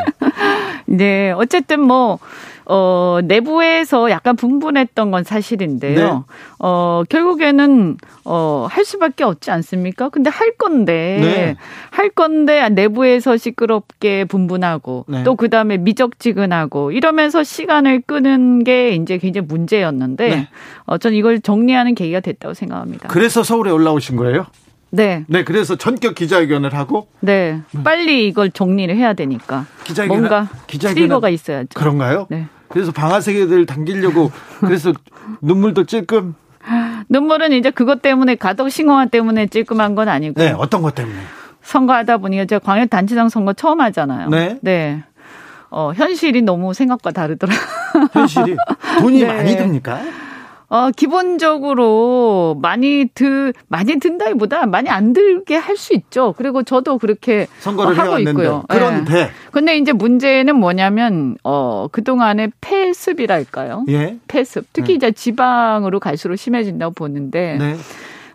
[0.86, 1.32] 네.
[1.32, 2.20] 어쨌든 뭐,
[2.68, 5.94] 어, 내부에서 약간 분분했던 건 사실인데요.
[5.94, 6.22] 네.
[6.58, 10.08] 어, 결국에는, 어, 할 수밖에 없지 않습니까?
[10.08, 11.56] 근데 할 건데, 네.
[11.90, 15.22] 할 건데 내부에서 시끄럽게 분분하고, 네.
[15.22, 20.48] 또 그 다음에 미적지근하고, 이러면서 시간을 끄는 게 이제 굉장히 문제였는데, 네.
[20.86, 23.08] 어, 전 이걸 정리하는 계기가 됐다고 생각합니다.
[23.08, 24.46] 그래서 서울에 올라오신 거예요?
[24.90, 25.24] 네.
[25.28, 27.60] 네, 그래서 전격 기자회견을 하고 네.
[27.84, 31.68] 빨리 이걸 정리를 해야 되니까 기자회견 뭔가 기자회견 트리거가 있어야죠.
[31.74, 32.26] 그런가요?
[32.30, 32.46] 네.
[32.68, 34.92] 그래서 방아쇠를 당기려고 그래서
[35.40, 36.34] 눈물도 찔끔
[37.08, 41.16] 눈물은 이제 그것 때문에 가덕 신공화 때문에 찔끔한 건 아니고 네, 어떤 것 때문에?
[41.62, 44.28] 선거하다 보니 이제 광역 단체장 선거 처음 하잖아요.
[44.30, 44.58] 네.
[44.62, 45.04] 네.
[45.70, 47.52] 어, 현실이 너무 생각과 다르더라.
[48.12, 48.56] 현실이
[49.00, 49.26] 돈이 네.
[49.26, 50.00] 많이 듭니까?
[50.68, 56.34] 어, 기본적으로 많이 드, 많이 든다기보다 많이 안 들게 할 수 있죠.
[56.36, 58.30] 그리고 저도 그렇게 선거를 하고 해왔는데.
[58.30, 58.64] 있고요.
[58.68, 59.12] 그런데.
[59.14, 59.30] 네.
[59.52, 63.84] 근데 이제 문제는 뭐냐면, 어, 그동안의 폐습이랄까요?
[63.88, 64.16] 예.
[64.26, 64.66] 폐습.
[64.72, 64.94] 특히 네.
[64.94, 67.76] 이제 지방으로 갈수록 심해진다고 보는데, 네.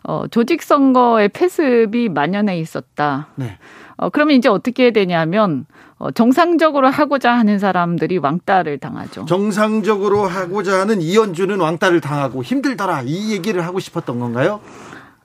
[0.03, 3.27] 어, 조직 선거의 폐습이 만연해 있었다.
[3.35, 3.57] 네.
[3.97, 5.65] 어, 그러면 이제 어떻게 되냐면,
[5.97, 9.25] 어, 정상적으로 하고자 하는 사람들이 왕따를 당하죠.
[9.25, 13.03] 정상적으로 하고자 하는 이현주는 왕따를 당하고 힘들더라.
[13.05, 14.59] 이 얘기를 하고 싶었던 건가요?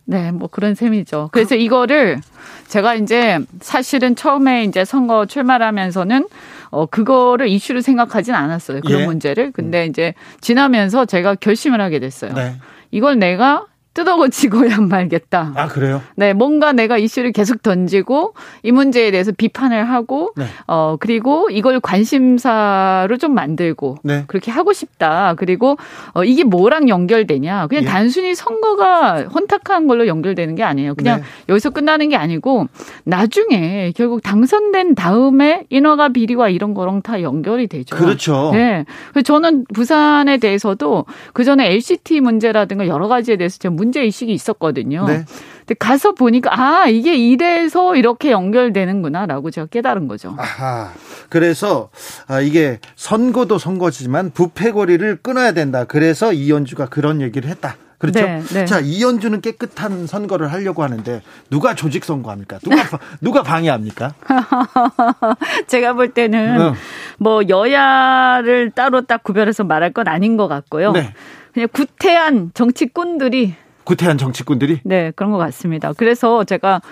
[0.04, 1.30] 네, 뭐 그런 셈이죠.
[1.32, 1.60] 그래서 그...
[1.60, 2.20] 이거를
[2.68, 6.28] 제가 이제 사실은 처음에 이제 선거 출마하면서는
[6.70, 8.82] 어 그거를 이슈로 생각하진 않았어요.
[8.82, 9.06] 그런 예?
[9.06, 9.50] 문제를.
[9.50, 12.34] 근데 이제 지나면서 제가 결심을 하게 됐어요.
[12.34, 12.54] 네.
[12.92, 15.52] 이걸 내가 뜯어고치고야 말겠다.
[15.56, 16.02] 아 그래요?
[16.16, 20.44] 네, 뭔가 내가 이슈를 계속 던지고 이 문제에 대해서 비판을 하고 네.
[20.66, 24.24] 어 그리고 이걸 관심사로 좀 만들고 네.
[24.26, 25.34] 그렇게 하고 싶다.
[25.38, 25.78] 그리고
[26.12, 27.68] 어 이게 뭐랑 연결되냐?
[27.68, 27.88] 그냥 예.
[27.88, 30.94] 단순히 선거가 혼탁한 걸로 연결되는 게 아니에요.
[30.94, 31.26] 그냥 네.
[31.48, 32.66] 여기서 끝나는 게 아니고
[33.04, 37.96] 나중에 결국 당선된 다음에 인허가 비리와 이런 거랑 다 연결이 되죠.
[37.96, 38.50] 그렇죠.
[38.52, 38.84] 네.
[39.12, 45.06] 그래서 저는 부산에 대해서도 그 전에 LCT 문제라든가 여러 가지에 대해서 제가 문제 의식이 있었거든요.
[45.06, 45.24] 네.
[45.66, 50.34] 근데 가서 보니까 아 이게 이래서 이렇게 연결되는구나라고 제가 깨달은 거죠.
[50.38, 50.92] 아하.
[51.28, 51.90] 그래서
[52.28, 55.84] 아, 이게 선거도 선거지만 부패 거리를 끊어야 된다.
[55.84, 57.76] 그래서 이현주가 그런 얘기를 했다.
[57.98, 58.20] 그렇죠.
[58.20, 58.64] 네, 네.
[58.66, 62.58] 자 이현주는 깨끗한 선거를 하려고 하는데 누가 조직 선거합니까?
[62.58, 62.76] 누가
[63.20, 64.14] 누가 방해합니까?
[65.66, 66.74] 제가 볼 때는 어.
[67.18, 70.92] 뭐 여야를 따로 딱 구별해서 말할 건 아닌 것 같고요.
[70.92, 71.14] 네.
[71.54, 73.54] 그냥 구태한 정치꾼들이
[73.86, 74.80] 구태한 정치꾼들이?
[74.84, 75.92] 네, 그런 것 같습니다.
[75.94, 76.82] 그래서 제가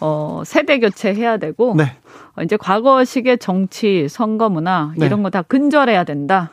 [0.00, 1.96] 어, 세대 교체해야 되고 네.
[2.36, 5.06] 어, 이제 과거식의 정치, 선거 문화 네.
[5.06, 6.52] 이런 거다 근절해야 된다.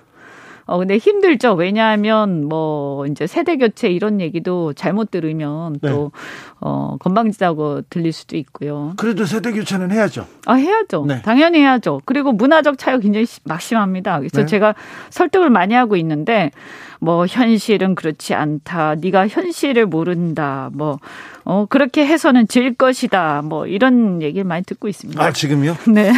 [0.65, 1.53] 어, 근데 힘들죠.
[1.53, 5.89] 왜냐하면 뭐 이제 세대 교체 이런 얘기도 잘못 들으면 네.
[5.89, 6.11] 또
[6.59, 8.93] 어, 건방지다고 들릴 수도 있고요.
[8.97, 10.25] 그래도 세대 교체는 해야죠.
[10.45, 11.05] 아, 해야죠.
[11.05, 11.21] 네.
[11.21, 12.01] 당연히 해야죠.
[12.05, 14.19] 그리고 문화적 차이가 굉장히 막심합니다.
[14.19, 14.45] 그래서 네.
[14.45, 14.75] 제가
[15.09, 16.51] 설득을 많이 하고 있는데
[16.99, 18.95] 뭐 현실은 그렇지 않다.
[18.95, 20.69] 네가 현실을 모른다.
[20.73, 20.99] 뭐
[21.45, 23.41] 어, 그렇게 해서는 질 것이다.
[23.43, 25.21] 뭐 이런 얘기를 많이 듣고 있습니다.
[25.21, 25.75] 아, 지금요?
[25.87, 26.13] 네.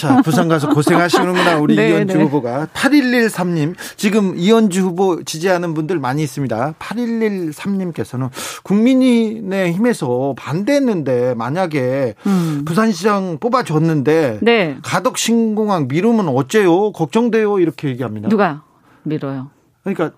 [0.00, 1.58] 자, 부산 가서 고생하시는구나.
[1.58, 2.24] 우리 네, 이현주 네.
[2.24, 2.68] 후보가.
[2.72, 3.74] 8113님.
[3.96, 6.74] 지금 이현주 후보 지지하는 분들 많이 있습니다.
[6.78, 8.30] 8113님께서는
[8.62, 12.62] 국민의 힘에서 반대했는데 만약에 음.
[12.64, 14.78] 부산시장 뽑아줬는데 네.
[14.82, 16.92] 가덕 신공항 미루면 어째요?
[16.92, 17.58] 걱정돼요.
[17.58, 18.28] 이렇게 얘기합니다.
[18.28, 18.62] 누가
[19.02, 19.50] 밀어요?
[19.82, 20.12] 그러니까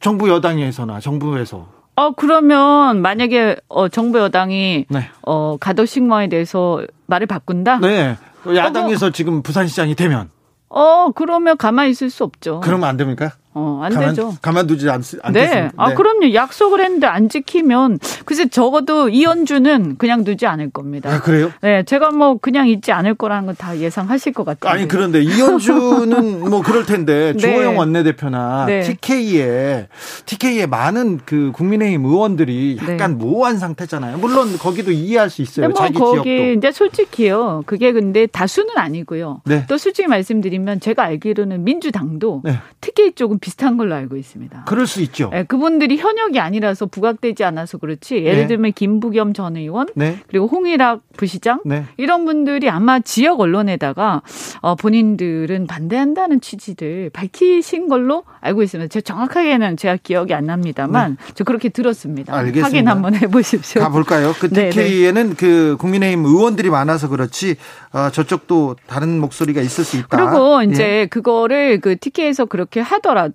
[0.00, 5.10] 정부 여당에서나 정부에서 어 그러면 만약에 어 정부 여당이 네.
[5.22, 7.80] 어 가덕 신공항에 대해서 말을 바꾼다?
[7.80, 8.16] 네.
[8.46, 10.30] 야당에서 어, 뭐, 지금 부산시장이 되면
[10.68, 12.60] 어 그러면 가만히 있을 수 없죠.
[12.60, 13.32] 그러면 안 됩니까?
[13.58, 14.34] 어, 안 가만, 되죠.
[14.40, 15.30] 가만두지 않, 않겠습니까?
[15.32, 15.70] 네.
[15.76, 15.94] 아, 네.
[15.94, 16.32] 그럼요.
[16.32, 21.10] 약속을 했는데 안 지키면, 글쎄 적어도 이현주는 그냥 두지 않을 겁니다.
[21.12, 21.50] 아, 그래요?
[21.60, 21.82] 네.
[21.82, 24.72] 제가 뭐 그냥 있지 않을 거라는 건 다 예상하실 것 같아요.
[24.72, 27.38] 아니, 그런데 이현주는 뭐 그럴 텐데, 네.
[27.38, 28.80] 주호영 원내대표나 네.
[28.82, 29.88] TK에,
[30.26, 32.92] TK에 많은 그 국민의힘 의원들이 네.
[32.92, 33.24] 약간 네.
[33.24, 34.18] 모호한 상태잖아요.
[34.18, 35.68] 물론 거기도 이해할 수 있어요.
[35.68, 36.52] 뭐 자기 거기 지역도.
[36.58, 37.64] 이제 솔직히요.
[37.66, 39.40] 그게 근데 다수는 아니고요.
[39.44, 39.64] 네.
[39.68, 42.58] 또 솔직히 말씀드리면 제가 알기로는 민주당도 네.
[42.80, 44.64] TK 쪽은 비슷한 걸로 알고 있습니다.
[44.66, 45.30] 그럴 수 있죠.
[45.32, 48.16] 네, 그분들이 현역이 아니라서 부각되지 않아서 그렇지.
[48.16, 48.46] 예를 네.
[48.46, 50.18] 들면 김부겸 전 의원 네.
[50.28, 51.86] 그리고 홍일학 부시장 네.
[51.96, 54.20] 이런 분들이 아마 지역 언론에다가
[54.60, 58.88] 어, 본인들은 반대한다는 취지를 밝히신 걸로 알고 있습니다.
[58.88, 61.32] 제가 정확하게는 제가 기억이 안 납니다만 네.
[61.34, 62.34] 저 그렇게 들었습니다.
[62.34, 62.66] 알겠습니다.
[62.66, 63.80] 확인 한번 해보십시오.
[63.80, 64.34] 가볼까요?
[64.38, 67.56] 그 TK에는 그 국민의힘 의원들이 많아서 그렇지
[67.92, 70.08] 어, 저쪽도 다른 목소리가 있을 수 있다.
[70.08, 71.06] 그리고 이제 예.
[71.06, 73.27] 그거를 그 TK에서 그렇게 하더라도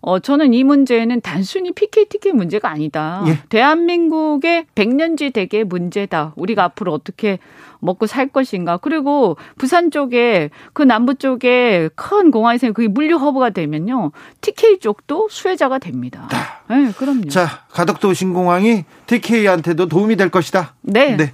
[0.00, 3.24] 어 저는 이 문제는 단순히 PK TK 문제가 아니다.
[3.26, 3.38] 예.
[3.48, 6.32] 대한민국의 백년지 대계 문제다.
[6.36, 7.38] 우리가 앞으로 어떻게
[7.80, 8.76] 먹고 살 것인가.
[8.76, 14.12] 그리고 부산 쪽에 그 남부 쪽에 큰 공항이 생겨 그게 물류 허브가 되면요.
[14.40, 16.28] TK 쪽도 수혜자가 됩니다.
[16.68, 17.28] 네, 그럼요.
[17.28, 20.74] 자, 가덕도 신공항이 TK한테도 도움이 될 것이다.
[20.82, 21.16] 네.
[21.16, 21.32] 네.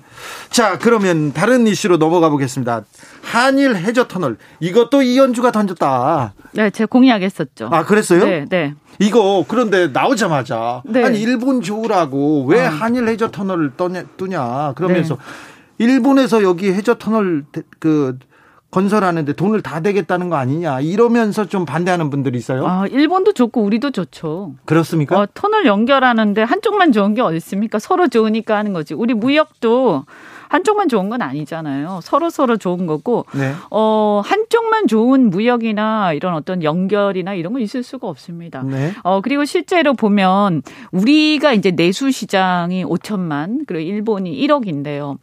[0.50, 2.84] 자, 그러면 다른 이슈로 넘어가 보겠습니다.
[3.22, 6.32] 한일 해저 터널 이것도 이현주가 던졌다.
[6.52, 7.68] 네, 제가 공약했었죠.
[7.70, 8.24] 아, 그랬어요?
[8.24, 8.74] 네, 네.
[8.98, 11.04] 이거 그런데 나오자마자 네.
[11.04, 12.70] 아니 일본 좋으라고 왜 어.
[12.70, 15.20] 한일 해저 터널을 떠냐, 뜨냐 그러면서 네.
[15.78, 17.44] 일본에서 여기 해저 터널
[17.78, 18.18] 그
[18.70, 22.66] 건설하는데 돈을 다 대겠다는 거 아니냐 이러면서 좀 반대하는 분들이 있어요.
[22.66, 24.54] 아, 일본도 좋고 우리도 좋죠.
[24.64, 25.18] 그렇습니까?
[25.18, 27.78] 어, 터널 연결하는데 한쪽만 좋은 게 어디 있습니까?
[27.78, 28.92] 서로 좋으니까 하는 거지.
[28.92, 30.04] 우리 무역도
[30.48, 32.00] 한쪽만 좋은 건 아니잖아요.
[32.02, 33.52] 서로 서로 좋은 거고 네.
[33.70, 38.62] 어 한쪽만 좋은 무역이나 이런 어떤 연결이나 이런 거 있을 수가 없습니다.
[38.62, 38.92] 네.
[39.02, 40.62] 어 그리고 실제로 보면
[40.92, 45.18] 우리가 이제 내수 시장이 5천만 그리고 일본이 1억인데요.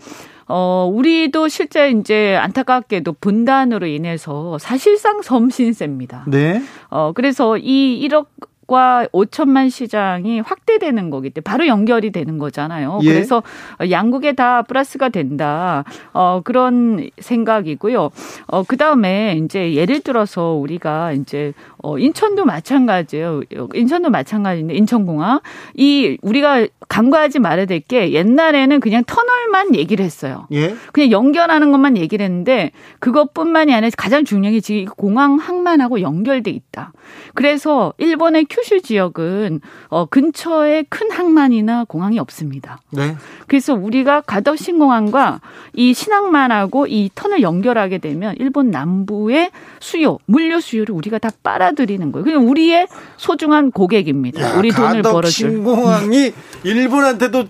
[0.47, 6.25] 어, 우리도 실제 이제 안타깝게도 분단으로 인해서 사실상 섬신세입니다.
[6.27, 6.62] 네.
[6.89, 8.27] 어, 그래서 이 1억
[8.65, 12.99] 과 5천만 시장이 확대되는 거기 때문에 바로 연결이 되는 거잖아요.
[13.03, 13.08] 예.
[13.10, 13.43] 그래서
[13.89, 15.84] 양국에 다 플러스가 된다.
[16.13, 18.10] 어, 그런 생각이고요.
[18.47, 21.53] 어, 그 다음에 이제 예를 들어서 우리가 이제
[21.84, 23.41] 어, 인천도 마찬가지예요.
[23.74, 25.41] 인천도 마찬가지인데 인천공항
[25.76, 30.48] 이 우리가 간과하지 말아야 될 게 옛날에는 그냥 터널만 얘기를 했어요.
[30.54, 30.74] 예?
[30.93, 36.93] 그냥 연결하는 것만 얘기를 했는데 그것뿐만이 아니라 가장 중요한 게 지금 공항 항만하고 연결돼 있다.
[37.34, 42.80] 그래서 일본의 큐슈 지역은 어 근처에 큰 항만이나 공항이 없습니다.
[42.91, 43.17] 네.
[43.48, 45.41] 그래서 우리가 가덕 신 공항과
[45.74, 52.12] 이 신항만하고 이 터널 연결하게 되면 일본 남부의 수요, 물류 수요를 우리가 다 빨아 들이는
[52.12, 52.23] 거예요.
[52.23, 54.41] 그냥 우리의 소중한 고객입니다.
[54.41, 55.31] 야, 우리 돈을 벌어줄.
[55.51, 56.31] 신공항이
[56.63, 57.45] 일본한테도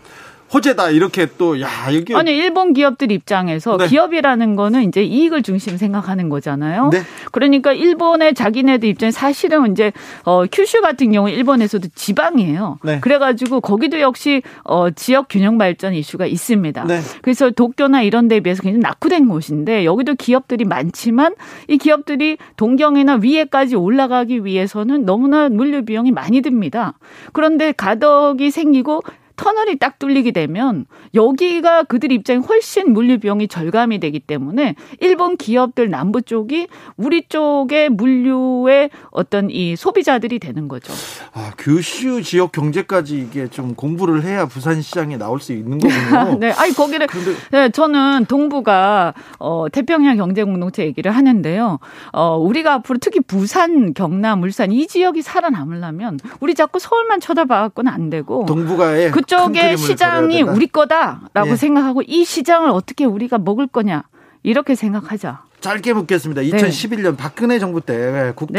[0.53, 3.87] 호재다 이렇게 또야 여기 아니 일본 기업들 입장에서 네.
[3.87, 6.89] 기업이라는 거는 이제 이익을 중심 생각하는 거잖아요.
[6.91, 7.01] 네.
[7.31, 9.91] 그러니까 일본의 자기네들 입장에 사실은 이제
[10.25, 12.79] 어 큐슈 같은 경우 일본에서도 지방이에요.
[12.83, 12.99] 네.
[12.99, 16.83] 그래가지고 거기도 역시 어 지역 균형 발전 이슈가 있습니다.
[16.85, 16.99] 네.
[17.21, 21.33] 그래서 도쿄나 이런 데에 비해서 굉장히 낙후된 곳인데 여기도 기업들이 많지만
[21.67, 26.93] 이 기업들이 동경이나 위에까지 올라가기 위해서는 너무나 물류 비용이 많이 듭니다.
[27.31, 29.01] 그런데 가덕이 생기고
[29.35, 35.89] 터널이 딱 뚫리게 되면 여기가 그들 입장에 훨씬 물류 비용이 절감이 되기 때문에 일본 기업들
[35.89, 36.67] 남부 쪽이
[36.97, 40.93] 우리 쪽의 물류의 어떤 이 소비자들이 되는 거죠.
[41.33, 46.37] 아, 규슈 지역 경제까지 이게 좀 공부를 해야 부산 시장에 나올 수 있는 거군요.
[46.39, 46.51] 네.
[46.51, 47.31] 아니 거기를 그런데...
[47.51, 51.79] 네, 저는 동부가 어 태평양 경제 공동체 얘기를 하는데요.
[52.11, 57.91] 어 우리가 앞으로 특히 부산, 경남, 울산 이 지역이 살아남으려면 우리 자꾸 서울만 쳐다봐 갖고는
[57.91, 61.55] 안 되고 동부가의 그 그쪽의 시장이 우리 거다라고 예.
[61.55, 64.03] 생각하고 이 시장을 어떻게 우리가 먹을 거냐
[64.43, 65.43] 이렇게 생각하자.
[65.61, 66.41] 짧게 묻겠습니다.
[66.41, 67.17] 2011년 네.
[67.17, 68.53] 박근혜 정부 때 국토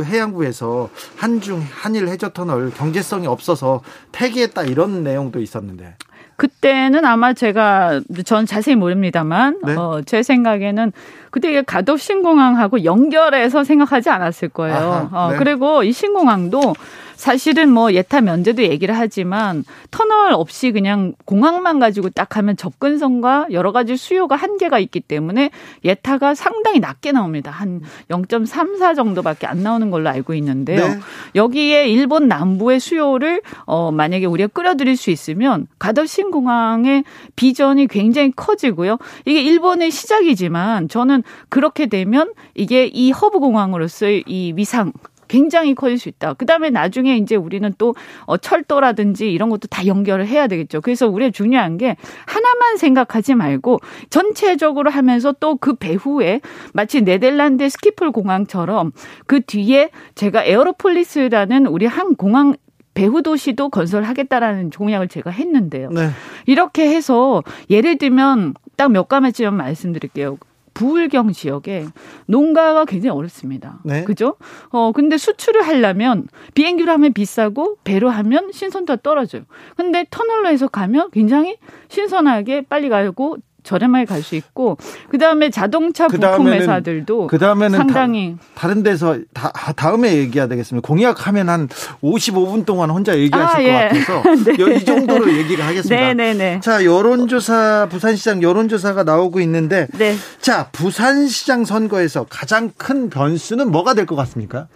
[0.00, 0.10] 네.
[0.10, 5.96] 해양부에서 한중 한일 해저 터널 경제성이 없어서 폐기했다 이런 내용도 있었는데.
[6.36, 9.74] 그때는 아마 제가 전 자세히 모릅니다만 네?
[9.74, 10.92] 어, 제 생각에는
[11.30, 14.76] 그때 가덕 신공항하고 연결해서 생각하지 않았을 거예요.
[14.76, 15.38] 아하, 어, 네.
[15.38, 16.74] 그리고 이 신공항도
[17.16, 23.72] 사실은 뭐 예타 면제도 얘기를 하지만 터널 없이 그냥 공항만 가지고 딱 하면 접근성과 여러
[23.72, 25.50] 가지 수요가 한계가 있기 때문에
[25.84, 27.50] 예타가 상당히 낮게 나옵니다.
[27.50, 30.88] 한 0.34 정도밖에 안 나오는 걸로 알고 있는데요.
[30.88, 30.98] 네.
[31.34, 38.98] 여기에 일본 남부의 수요를 어 만약에 우리가 끌어들일 수 있으면 가덕신 공항의 비전이 굉장히 커지고요.
[39.24, 44.92] 이게 일본의 시작이지만 저는 그렇게 되면 이게 이 허브 공항으로서의 이 위상
[45.28, 46.34] 굉장히 커질 수 있다.
[46.34, 50.80] 그 다음에 나중에 이제 우리는 또 어, 철도라든지 이런 것도 다 연결을 해야 되겠죠.
[50.80, 56.40] 그래서 우리가 중요한 게 하나만 생각하지 말고 전체적으로 하면서 또 그 배후에
[56.74, 58.92] 마치 네덜란드 스키폴 공항처럼
[59.26, 62.54] 그 뒤에 제가 aeropolis라는 우리 한 공항
[62.94, 65.90] 배후 도시도 건설하겠다라는 공약을 제가 했는데요.
[65.90, 66.10] 네.
[66.46, 70.38] 이렇게 해서 예를 들면 딱 몇 가지만 말씀드릴게요.
[70.76, 71.86] 부울경 지역에
[72.26, 73.80] 농가가 굉장히 어렵습니다.
[73.82, 74.04] 네.
[74.04, 74.36] 그죠?
[74.68, 79.44] 어, 근데 수출을 하려면 비행기로 하면 비싸고 배로 하면 신선도가 떨어져요.
[79.74, 81.56] 근데 터널로 해서 가면 굉장히
[81.88, 84.78] 신선하게 빨리 가고 저렴하게 갈 수 있고
[85.10, 90.86] 그다음에 자동차 그 부품 회사들도 그다음에는 상당히 다, 른 데서 다, 다음에 얘기해야 되겠습니다.
[90.86, 91.68] 공약하면 한
[92.02, 93.88] 55분 동안 혼자 얘기하실 아, 예.
[93.88, 94.22] 것 같아서
[94.56, 94.76] 네.
[94.76, 95.94] 이 정도로 얘기를 하겠습니다.
[95.94, 96.32] 네네네.
[96.34, 96.60] 네, 네.
[96.60, 100.14] 자 여론조사 부산시장 여론조사가 나오고 있는데 네.
[100.40, 104.68] 자 부산시장 선거에서 가장 큰 변수는 뭐가 될 것 같습니까?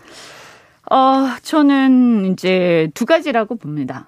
[0.91, 4.07] 어 저는 이제 두 가지라고 봅니다.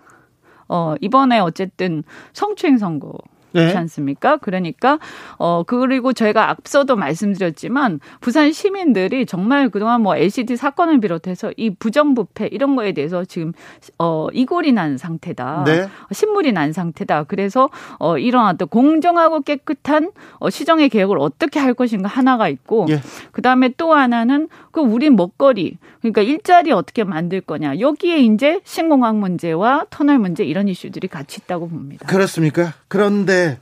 [0.69, 3.32] 어 이번에 어쨌든 성추행 선거 네.
[3.53, 4.37] 그렇지 않습니까?
[4.39, 4.99] 그러니까
[5.39, 12.49] 어 그리고 저희가 앞서도 말씀드렸지만 부산 시민들이 정말 그동안 뭐 LCD 사건을 비롯해서 이 부정부패
[12.53, 13.53] 이런 거에 대해서 지금
[13.99, 15.65] 어 이골이 난 상태다.
[15.67, 15.89] 네.
[16.13, 17.25] 신물이 난 상태다.
[17.25, 23.01] 그래서 어 이런 어떤 공정하고 깨끗한 어 시정의 개혁을 어떻게 할 것인가 하나가 있고 예.
[23.33, 27.79] 그다음에 또 하나는 그 우리 먹거리 그러니까 일자리 어떻게 만들 거냐.
[27.79, 32.07] 여기에 이제 신공항 문제와 터널 문제 이런 이슈들이 같이 있다고 봅니다.
[32.09, 32.73] 그렇습니까?
[32.89, 33.59] 그런데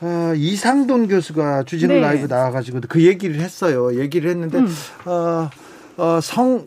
[0.00, 2.00] 어, 이상돈 교수가 주진우 네.
[2.00, 3.98] 라이브 나와가지고 그 얘기를 했어요.
[4.00, 4.68] 얘기를 했는데 음.
[5.06, 5.48] 어,
[5.96, 6.66] 어, 성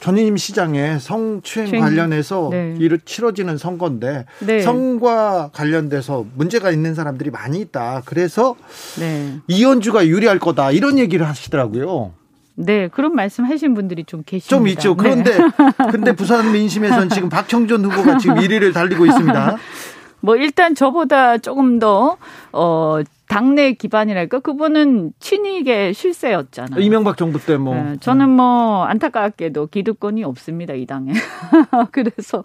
[0.00, 1.82] 전임 시장에 성추행 주행.
[1.82, 2.74] 관련해서 네.
[2.78, 4.60] 이를 치러지는 선거인데 네.
[4.62, 8.02] 성과 관련돼서 문제가 있는 사람들이 많이 있다.
[8.06, 8.56] 그래서
[8.98, 9.36] 네.
[9.46, 12.14] 이현주가 유리할 거다 이런 얘기를 하시더라고요.
[12.64, 14.56] 네, 그런 말씀 하신 분들이 좀 계십니다.
[14.56, 14.96] 좀 있죠.
[14.96, 15.44] 그런데 네.
[15.90, 19.56] 근데 부산 민심에서는 지금 박형준 후보가 지금 1위를 달리고 있습니다.
[20.20, 22.16] 뭐 일단 저보다 조금 더
[22.52, 23.00] 어.
[23.30, 26.80] 당내 기반이랄까 그분은 친이계 실세였잖아요.
[26.80, 27.76] 이명박 정부 때 뭐.
[27.76, 31.12] 네, 저는 뭐 안타깝게도 기득권이 없습니다 이 당에.
[31.92, 32.42] 그래서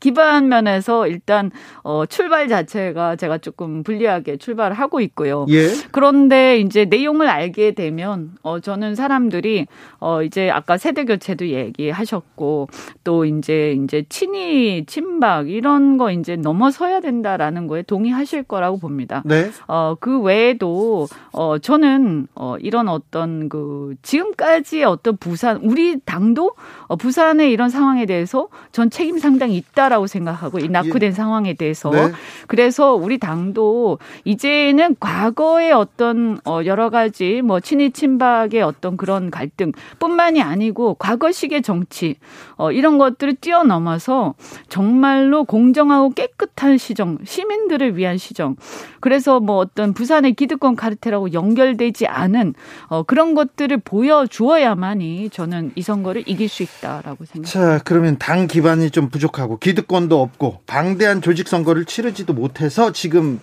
[0.00, 1.50] 기반 면에서 일단
[1.82, 5.46] 어 출발 자체가 제가 조금 불리하게 출발을 하고 있고요.
[5.48, 5.68] 예.
[5.90, 9.66] 그런데 이제 내용을 알게 되면 어 저는 사람들이
[9.98, 12.68] 어 이제 아까 세대 교체도 얘기하셨고
[13.02, 19.22] 또 이제 이제 친이 친박 이런 거 이제 넘어서야 된다라는 거에 동의하실 거라고 봅니다.
[19.24, 19.50] 네.
[19.66, 26.54] 어그 외에도 어 저는 어 이런 어떤 그 지금까지의 어떤 부산 우리 당도
[26.86, 31.12] 어 부산의 이런 상황에 대해서 전 책임 상당히 있다 있다라고 생각하고 이 낙후된 예.
[31.12, 32.12] 상황에 대해서 네.
[32.46, 40.42] 그래서 우리 당도 이제는 과거의 어떤 어 여러 가지 뭐 친일 친박의 어떤 그런 갈등뿐만이
[40.42, 42.16] 아니고 과거식의 정치
[42.56, 44.34] 어 이런 것들을 뛰어넘어서
[44.68, 48.56] 정말로 공정하고 깨끗한 시정 시민들을 위한 시정
[49.00, 52.54] 그래서 뭐 어떤 부산의 기득권 카르텔하고 연결되지 않은
[52.88, 57.48] 어 그런 것들을 보여주어야만이 저는 이 선거를 이길 수 있다라고 생각합니다.
[57.48, 63.40] 자 그러면 당 기반이 좀 부족하고 기득 기득권도 없고 방대한 조직 선거를 치르지도 못해서 지금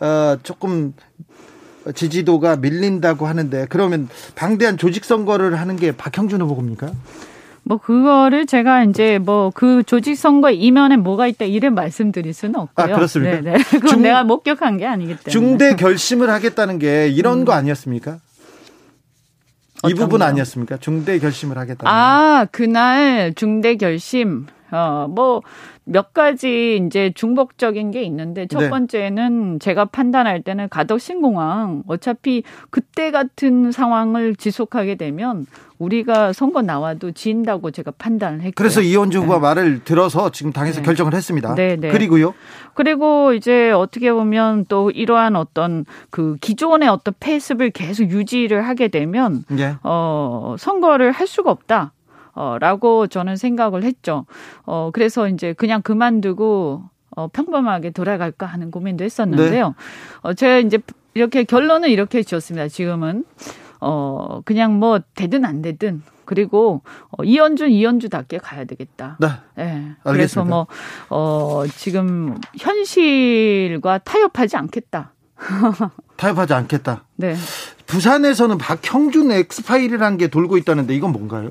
[0.00, 0.92] 어 조금
[1.94, 6.92] 지지도가 밀린다고 하는데 그러면 방대한 조직 선거를 하는 게 박형준 후보입니까?
[7.64, 12.86] 뭐 그거를 제가 이제 뭐 그 조직 선거 이면에 뭐가 있다 이래 말씀드릴 수는 없고요.
[12.92, 13.40] 아 그렇습니까?
[13.40, 13.62] 네네.
[13.70, 15.30] 그건 중, 내가 목격한 게 아니기 때문에.
[15.30, 17.44] 중대 결심을 하겠다는 게 이런 음.
[17.44, 18.18] 거 아니었습니까?
[19.88, 20.24] 이 부분 거?
[20.24, 20.76] 아니었습니까?
[20.76, 21.88] 중대 결심을 하겠다.
[21.88, 24.46] 아 그날 중대 결심.
[24.72, 25.42] 어 뭐
[25.84, 28.70] 몇 가지 이제 중복적인 게 있는데 첫 네.
[28.70, 35.46] 번째는 제가 판단할 때는 가덕 신공항 어차피 그때 같은 상황을 지속하게 되면
[35.78, 39.40] 우리가 선거 나와도 진다고 제가 판단을 했고 그래서 이현주 후보가 네.
[39.40, 40.86] 말을 들어서 지금 당에서 네.
[40.86, 41.56] 결정을 했습니다.
[41.56, 41.90] 네, 네.
[41.90, 42.32] 그리고요.
[42.74, 49.44] 그리고 이제 어떻게 보면 또 이러한 어떤 그 기존의 어떤 패습을 계속 유지를 하게 되면
[49.48, 49.74] 네.
[49.82, 51.92] 어 선거를 할 수가 없다.
[52.34, 54.26] 어, 라고 저는 생각을 했죠.
[54.64, 56.82] 어, 그래서 이제 그냥 그만두고
[57.14, 59.68] 어, 평범하게 돌아갈까 하는 고민도 했었는데요.
[59.68, 59.74] 네.
[60.22, 60.78] 어, 제가 이제
[61.14, 62.68] 이렇게 결론은 이렇게 지었습니다.
[62.68, 63.24] 지금은.
[63.84, 69.18] 어 그냥 뭐 되든 안 되든 그리고 어, 이현준 이현주답게 가야 되겠다.
[69.20, 69.28] 네.
[69.56, 69.90] 네.
[70.04, 70.68] 그래서 뭐
[71.10, 75.12] 어, 지금 현실과 타협하지 않겠다.
[76.16, 77.04] 타협하지 않겠다.
[77.16, 77.34] 네.
[77.86, 81.50] 부산에서는 박형준 엑스파일이라는 게 돌고 있다는데 이건 뭔가요?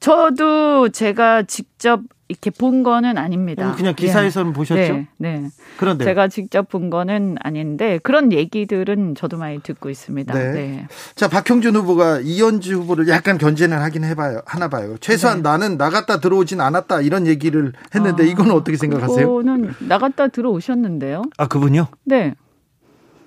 [0.00, 3.70] 저도 제가 직접 이렇게 본 거는 아닙니다.
[3.70, 4.56] 어, 그냥 기사에서는 네.
[4.56, 4.92] 보셨죠?
[4.92, 5.48] 네, 네.
[5.76, 10.32] 그런데 제가 직접 본 거는 아닌데 그런 얘기들은 저도 많이 듣고 있습니다.
[10.32, 10.52] 네.
[10.52, 10.88] 네.
[11.16, 14.42] 자, 박형준 후보가 이현주 후보를 약간 견제는 하긴 해봐요.
[14.46, 14.96] 하나 봐요.
[15.00, 15.42] 최소한 네.
[15.42, 19.26] 나는 나갔다 들어오진 않았다 이런 얘기를 했는데 아, 이거는 어떻게 생각하세요?
[19.26, 21.22] 그거는 나갔다 들어오셨는데요.
[21.36, 21.88] 아, 그분요?
[22.04, 22.34] 네.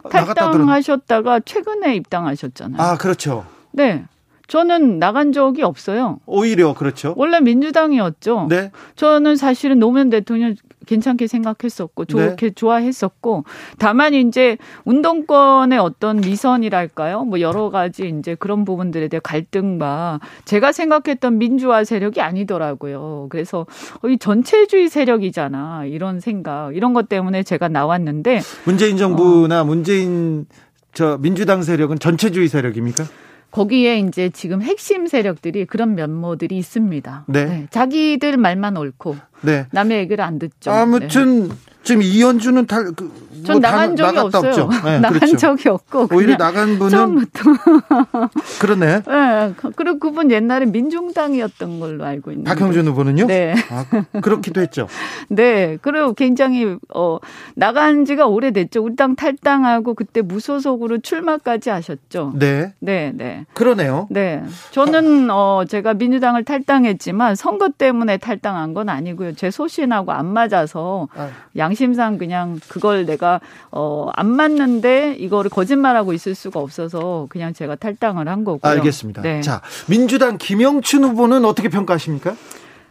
[0.10, 2.82] 탈당하셨다가 최근에 입당하셨잖아요.
[2.82, 3.46] 아, 그렇죠.
[3.74, 4.06] 네.
[4.48, 6.20] 저는 나간 적이 없어요.
[6.26, 7.14] 오히려 그렇죠.
[7.18, 8.48] 원래 민주당이었죠.
[8.50, 8.72] 네.
[8.96, 12.50] 저는 사실은 노무현 대통령 괜찮게 생각했었고 좋게 네.
[12.52, 13.46] 좋아했었고
[13.78, 17.24] 다만 이제 운동권의 어떤 미선이랄까요?
[17.24, 23.28] 뭐 여러 가지 이제 그런 부분들에 대해 갈등과 제가 생각했던 민주화 세력이 아니더라고요.
[23.30, 23.66] 그래서
[24.06, 25.86] 이 전체주의 세력이잖아.
[25.86, 26.76] 이런 생각.
[26.76, 29.66] 이런 것 때문에 제가 나왔는데 문재인 정부나 어.
[29.66, 30.46] 문재인
[30.94, 33.06] 저 민주당 세력은 전체주의 세력입니까?
[33.54, 37.26] 거기에 이제 지금 핵심 세력들이 그런 면모들이 있습니다.
[37.28, 37.46] 네.
[37.46, 37.68] 네.
[37.70, 39.68] 자기들 말만 옳고 네.
[39.72, 40.72] 남의 얘기를 안 듣죠.
[40.72, 41.56] 아무튼 네.
[41.84, 43.12] 지금 이현주는 달, 그,
[43.44, 44.70] 전뭐 나간 적이 없어요.
[44.84, 45.38] 네, 나간 그렇죠.
[45.38, 47.44] 적이 없고 오히려 나간 분은 처음부터
[48.62, 49.02] 그러네.
[49.02, 53.28] 네, 그리고 그분 옛날에 민중당이었던 걸로 알고 있는데 박형준 후보는요?
[53.28, 53.86] 네, 아,
[54.22, 54.88] 그렇기도 했죠.
[55.28, 57.18] 네, 그리고 굉장히 어
[57.56, 58.82] 나간 지가 오래됐죠.
[58.82, 62.34] 우리 당 탈당하고 그때 무소속으로 출마까지 하셨죠.
[62.36, 63.46] 네, 네, 네.
[63.54, 64.08] 그러네요.
[64.10, 69.34] 네, 저는 어 제가 민주당을 탈당했지만 선거 때문에 탈당한 건 아니고요.
[69.34, 71.30] 제 소신하고 안 맞아서 아.
[71.58, 77.76] 양 양심상 그냥 그걸 내가 어, 안 맞는데 이거를 거짓말하고 있을 수가 없어서 그냥 제가
[77.76, 78.72] 탈당을 한 거고요.
[78.72, 79.22] 알겠습니다.
[79.24, 79.42] 네.
[79.42, 82.36] 자, 민주당 김영춘 후보는 어떻게 평가하십니까?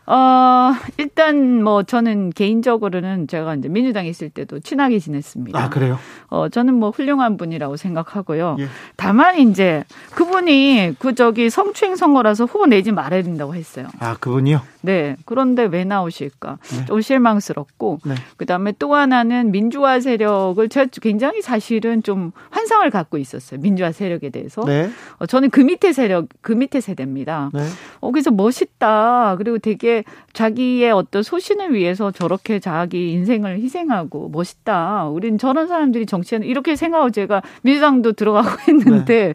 [0.07, 5.59] 어, 일단 뭐 저는 개인적으로는 제가 이제 민주당에 있을 때도 친하게 지냈습니다.
[5.59, 5.99] 아, 그래요?
[6.29, 8.57] 어, 저는 뭐 훌륭한 분이라고 생각하고요.
[8.59, 8.67] 예.
[8.97, 9.85] 다만 이제
[10.15, 13.87] 그분이 그 저기 성추행 선거라서 후보 내지 말아야 된다고 했어요.
[14.01, 14.61] 아, 그분이요?
[14.81, 15.17] 네.
[15.25, 16.59] 그런데 왜 나오실까?
[16.61, 16.85] 네.
[16.87, 18.15] 좀 실망스럽고 네.
[18.37, 23.61] 그다음에 또 하나는 민주화 세력을 제가 굉장히 사실은 좀 환상을 갖고 있었어요.
[23.61, 24.65] 민주화 세력에 대해서.
[24.65, 24.91] 네.
[25.19, 27.51] 어, 저는 그 밑에 세력, 그 밑에 세대입니다.
[27.55, 27.63] 네.
[28.01, 29.37] 어, 그래서 멋있다.
[29.39, 29.92] 그리고 되게
[30.33, 35.09] 자기의 어떤 소신을 위해서 저렇게 자기 인생을 희생하고 멋있다.
[35.09, 39.35] 우린 저런 사람들이 정치하는 이렇게 생각하고 제가 민주당도 들어가고 했는데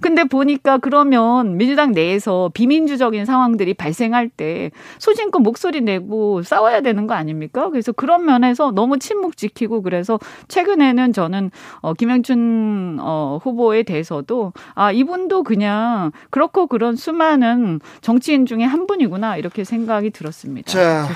[0.00, 7.14] 근데 보니까 그러면 민주당 내에서 비민주적인 상황들이 발생할 때 소신껏 목소리 내고 싸워야 되는 거
[7.14, 7.68] 아닙니까?
[7.68, 11.50] 그래서 그런 면에서 너무 침묵 지키고 그래서 최근에는 저는
[11.82, 19.36] 어 김영춘 어 후보에 대해서도 아 이분도 그냥 그렇고 그런 수많은 정치인 중에 한 분이구나
[19.36, 20.70] 이렇게 생각 이 들었습니다.
[20.70, 21.08] 자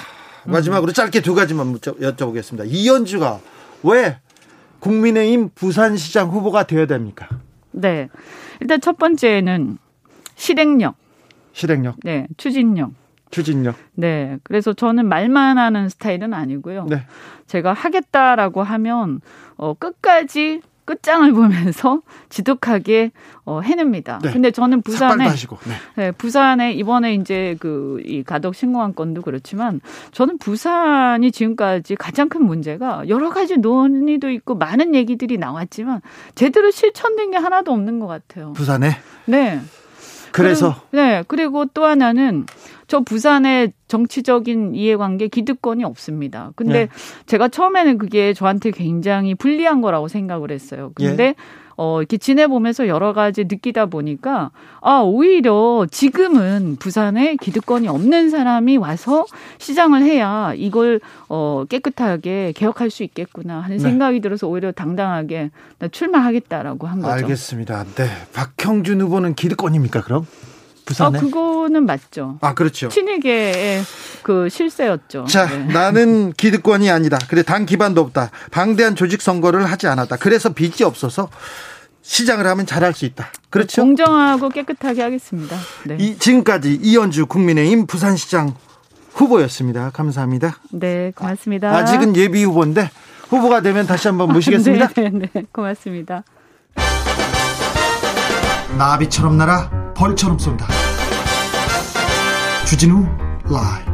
[0.44, 2.64] 마지막으로 짧게 두 가지만 여쭤보겠습니다.
[2.66, 3.40] 이현주가
[3.84, 4.18] 왜
[4.80, 7.28] 국민의힘 부산시장 후보가 되어야 됩니까?
[7.70, 8.08] 네.
[8.60, 9.78] 일단 첫 번째는
[10.34, 10.96] 실행력.
[11.52, 11.96] 실행력.
[12.02, 12.26] 네.
[12.36, 12.92] 추진력.
[13.30, 13.76] 추진력.
[13.94, 14.38] 네.
[14.42, 16.86] 그래서 저는 말만 하는 스타일은 아니고요.
[16.88, 17.06] 네.
[17.46, 19.20] 제가 하겠다라고 하면
[19.56, 23.12] 어 끝까지 끝장을 보면서 지독하게
[23.44, 24.20] 어, 해냅니다.
[24.22, 24.32] 네.
[24.32, 25.74] 근데 저는 부산에 네.
[25.96, 26.12] 네.
[26.12, 29.80] 부산에 이번에 이제 그 이 가덕 신공항 건도 그렇지만
[30.12, 36.00] 저는 부산이 지금까지 가장 큰 문제가 여러 가지 논의도 있고 많은 얘기들이 나왔지만
[36.34, 38.52] 제대로 실천된 게 하나도 없는 것 같아요.
[38.52, 38.90] 부산에?
[39.26, 39.60] 네.
[40.32, 42.46] 그래서 그리고, 네 그리고 또 하나는
[42.86, 46.52] 저 부산의 정치적인 이해관계 기득권이 없습니다.
[46.56, 46.88] 근데 네.
[47.26, 50.92] 제가 처음에는 그게 저한테 굉장히 불리한 거라고 생각을 했어요.
[50.94, 51.34] 근데 예.
[51.76, 59.24] 어, 이렇게 지내보면서 여러 가지 느끼다 보니까, 아, 오히려 지금은 부산에 기득권이 없는 사람이 와서
[59.58, 63.82] 시장을 해야 이걸, 어, 깨끗하게 개혁할 수 있겠구나 하는 네.
[63.82, 65.50] 생각이 들어서 오히려 당당하게
[65.90, 67.12] 출마하겠다라고 한 거죠.
[67.12, 67.84] 알겠습니다.
[67.96, 68.06] 네.
[68.32, 70.26] 박형준 후보는 기득권입니까, 그럼?
[70.84, 71.18] 부산에?
[71.18, 72.38] 아, 그거는 맞죠.
[72.40, 72.88] 아, 그렇죠.
[72.88, 73.82] 친이계의
[74.22, 75.24] 그 실세였죠.
[75.24, 75.72] 자, 네.
[75.72, 77.18] 나는 기득권이 아니다.
[77.28, 78.30] 그래, 당 기반도 없다.
[78.50, 80.16] 방대한 조직 선거를 하지 않았다.
[80.16, 81.28] 그래서 빚이 없어서
[82.02, 83.30] 시장을 하면 잘할 수 있다.
[83.50, 83.82] 그렇죠?
[83.82, 85.56] 공정하고 깨끗하게 하겠습니다.
[85.86, 85.96] 네.
[85.98, 88.54] 이, 지금까지 이현주 국민의힘 부산시장
[89.14, 89.90] 후보였습니다.
[89.90, 90.58] 감사합니다.
[90.72, 91.74] 네, 고맙습니다.
[91.74, 92.90] 아직은 예비 후보인데
[93.28, 94.88] 후보가 되면 다시 한번 모시겠습니다.
[94.94, 96.24] 네, 네, 네, 고맙습니다.
[98.76, 100.66] 나비처럼 날아 벌처럼 쏜다.
[102.66, 103.06] 주진우
[103.44, 103.93] 라이브.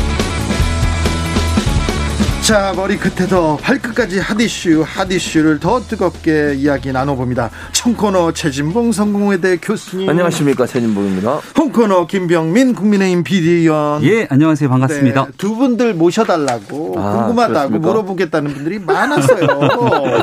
[2.41, 7.51] 자 머리 끝에서 발끝까지 핫이슈 핫이슈를 더 뜨겁게 이야기 나눠봅니다.
[7.71, 10.09] 청코너 최진봉 성공회대 교수님.
[10.09, 11.39] 안녕하십니까 최진봉입니다.
[11.57, 14.03] 홍코너 김병민 국민의힘 비대위원.
[14.03, 14.67] 예 안녕하세요.
[14.69, 15.25] 반갑습니다.
[15.25, 17.87] 네, 두 분들 모셔달라고 아, 궁금하다고 그렇습니까?
[17.87, 19.47] 물어보겠다는 분들이 많았어요.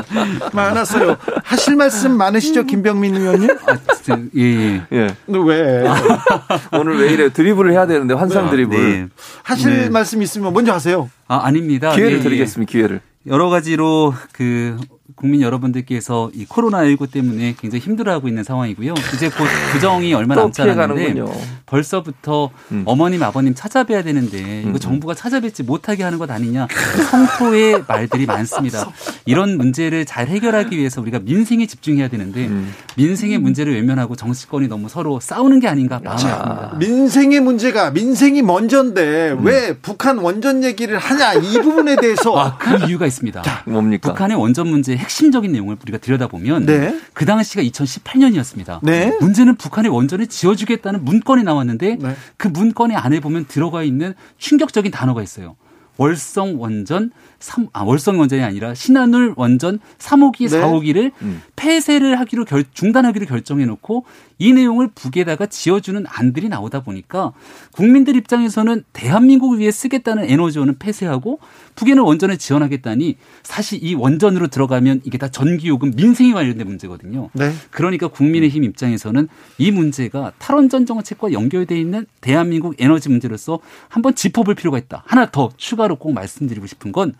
[0.53, 1.15] 많았어요.
[1.43, 3.49] 하실 말씀 많으시죠 김병민 의원님?
[3.65, 4.81] 아, 진짜, 예, 예.
[4.91, 5.15] 예.
[5.27, 5.83] 왜?
[6.77, 8.51] 오늘 왜 이래 드리블을 해야 되는데 환상 네.
[8.51, 8.77] 드리블.
[8.77, 9.07] 네.
[9.41, 9.89] 하실 네.
[9.89, 11.95] 말씀 있으면 먼저 하세요 아, 아닙니다.
[11.95, 12.69] 기회를 예, 드리겠습니다.
[12.69, 13.01] 기회를.
[13.27, 14.77] 여러 가지로 그
[15.19, 18.93] 국민 여러분들께서 이 코로나19 때문에 굉장히 힘들어하고 있는 상황이고요.
[19.13, 21.21] 이제 곧 부정이 얼마 남지 않았는데
[21.65, 22.83] 벌써부터 음.
[22.85, 24.79] 어머님 아버님 찾아뵈야 되는데 이거 음.
[24.79, 26.67] 정부가 찾아뵙지 못하게 하는 것 아니냐
[27.11, 28.89] 성토의 말들이 많습니다.
[29.25, 32.73] 이런 문제를 잘 해결하기 위해서 우리가 민생에 집중해야 되는데 음.
[32.95, 36.77] 민생의 문제를 외면하고 정치권이 너무 서로 싸우는 게 아닌가 마음이 아픕니다.
[36.77, 39.45] 민생의 문제가 민생이 먼저인데 음.
[39.45, 43.41] 왜 북한 원전 얘기를 하냐 이 부분에 대해서 아, 그 이유가 있습니다.
[43.41, 44.09] 자, 뭡니까?
[44.09, 46.99] 북한의 원전 문제 핵심적인 내용을 우리가 들여다보면 네.
[47.13, 48.79] 그 당시가 2018년이었습니다.
[48.83, 49.11] 네.
[49.19, 52.15] 문제는 북한의 원전을 지어주겠다는 문건이 나왔는데 네.
[52.37, 55.55] 그 문건의 안에 보면 들어가 있는 충격적인 단어가 있어요.
[55.97, 60.59] 월성 원전 3, 아, 월성 원전이 아니라 신한울 원전 3호기, 네.
[60.59, 61.41] 4호기를 음.
[61.55, 64.05] 폐쇄를 하기로 결, 중단하기로 결정해 놓고
[64.39, 67.33] 이 내용을 북에다가 지어주는 안들이 나오다 보니까
[67.71, 71.39] 국민들 입장에서는 대한민국을 위해 쓰겠다는 에너지원은 폐쇄하고
[71.75, 77.29] 북에는 원전을 지원하겠다니 사실 이 원전으로 들어가면 이게 다 전기요금 민생에 관련된 문제거든요.
[77.33, 77.51] 네.
[77.69, 79.27] 그러니까 국민의힘 입장에서는
[79.57, 83.59] 이 문제가 탈원전 정책과 연결돼 있는 대한민국 에너지 문제로서
[83.89, 85.03] 한번 짚어볼 필요가 있다.
[85.05, 87.13] 하나 더 추가로 꼭 말씀드리고 싶은 건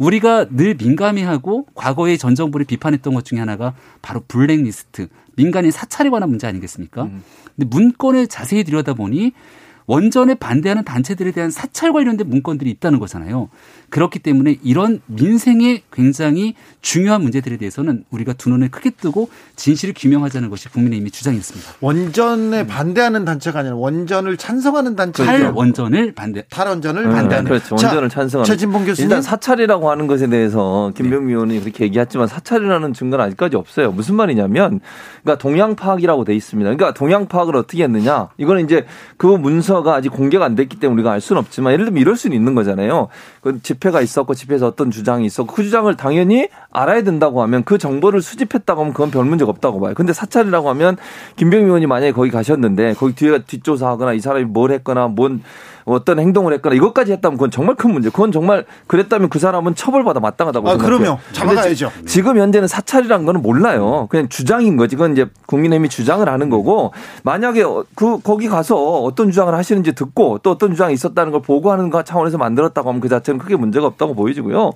[0.00, 6.30] 우리가 늘 민감해하고 과거에 전 정부를 비판했던 것 중에 하나가 바로 블랙리스트, 민간인 사찰에 관한
[6.30, 7.04] 문제 아니겠습니까?
[7.04, 7.22] 음.
[7.54, 9.32] 근데 문건을 자세히 들여다보니
[9.86, 13.50] 원전에 반대하는 단체들에 대한 사찰 관련된 문건들이 있다는 거잖아요.
[13.90, 20.48] 그렇기 때문에 이런 민생에 굉장히 중요한 문제들에 대해서는 우리가 두 눈을 크게 뜨고 진실을 규명하자는
[20.48, 21.72] 것이 국민의힘의 주장이었습니다.
[21.80, 25.24] 원전에 반대하는 단체가 아니라 원전을 찬성하는 단체.
[25.24, 26.44] 탈원전을 반대.
[26.50, 27.48] 탈원전을 네, 반대하는.
[27.48, 27.74] 그렇죠.
[27.74, 28.46] 원전을 찬성하는.
[28.46, 29.10] 최진봉 교수님.
[29.10, 31.32] 일단 사찰이라고 하는 것에 대해서 김병미 네.
[31.32, 33.92] 의원이 그렇게 얘기했지만 사찰이라는 증거는 아직까지 없어요.
[33.92, 34.80] 무슨 말이냐면
[35.22, 36.70] 그러니까 동양 파악이라고 돼 있습니다.
[36.70, 38.28] 그러니까 동양 파악을 어떻게 했느냐?
[38.38, 38.86] 이거는 이제
[39.16, 42.36] 그 문서가 아직 공개가 안 됐기 때문에 우리가 알 수는 없지만 예를 들면 이럴 수는
[42.36, 43.08] 있는 거잖아요.
[43.42, 47.78] 그 집 회가 있었고 집회에서 어떤 주장이 있었고 그 주장을 당연히 알아야 된다고 하면 그
[47.78, 49.94] 정보를 수집했다고 하면 그건 별 문제가 없다고 봐요.
[49.94, 50.96] 근데 사찰이라고 하면
[51.36, 55.42] 김병미 의원이 만약에 거기 가셨는데 거기 뒤에 뒷조사하거나 이 사람이 뭘 했거나 뭔
[55.92, 58.10] 어떤 행동을 했거나 이것까지 했다면 그건 정말 큰 문제.
[58.10, 60.98] 그건 정말 그랬다면 그 사람은 처벌받아 마땅하다고 아, 생각해요.
[60.98, 61.18] 그럼요.
[61.32, 61.90] 잡아가야죠.
[62.06, 64.06] 지 금 현재는 사찰이라는 거는 몰라요.
[64.10, 64.94] 그냥 주장인 거지.
[64.96, 67.64] 그건 이제 국민의힘이 주장을 하는 거고 만약에
[67.94, 72.36] 그 거기 가서 어떤 주장을 하시는지 듣고 또 어떤 주장이 있었다는 걸 보고하는 것 차원에서
[72.38, 74.70] 만들었다고 하면 그 자체는 크게 문제가 없다고 보이지고요.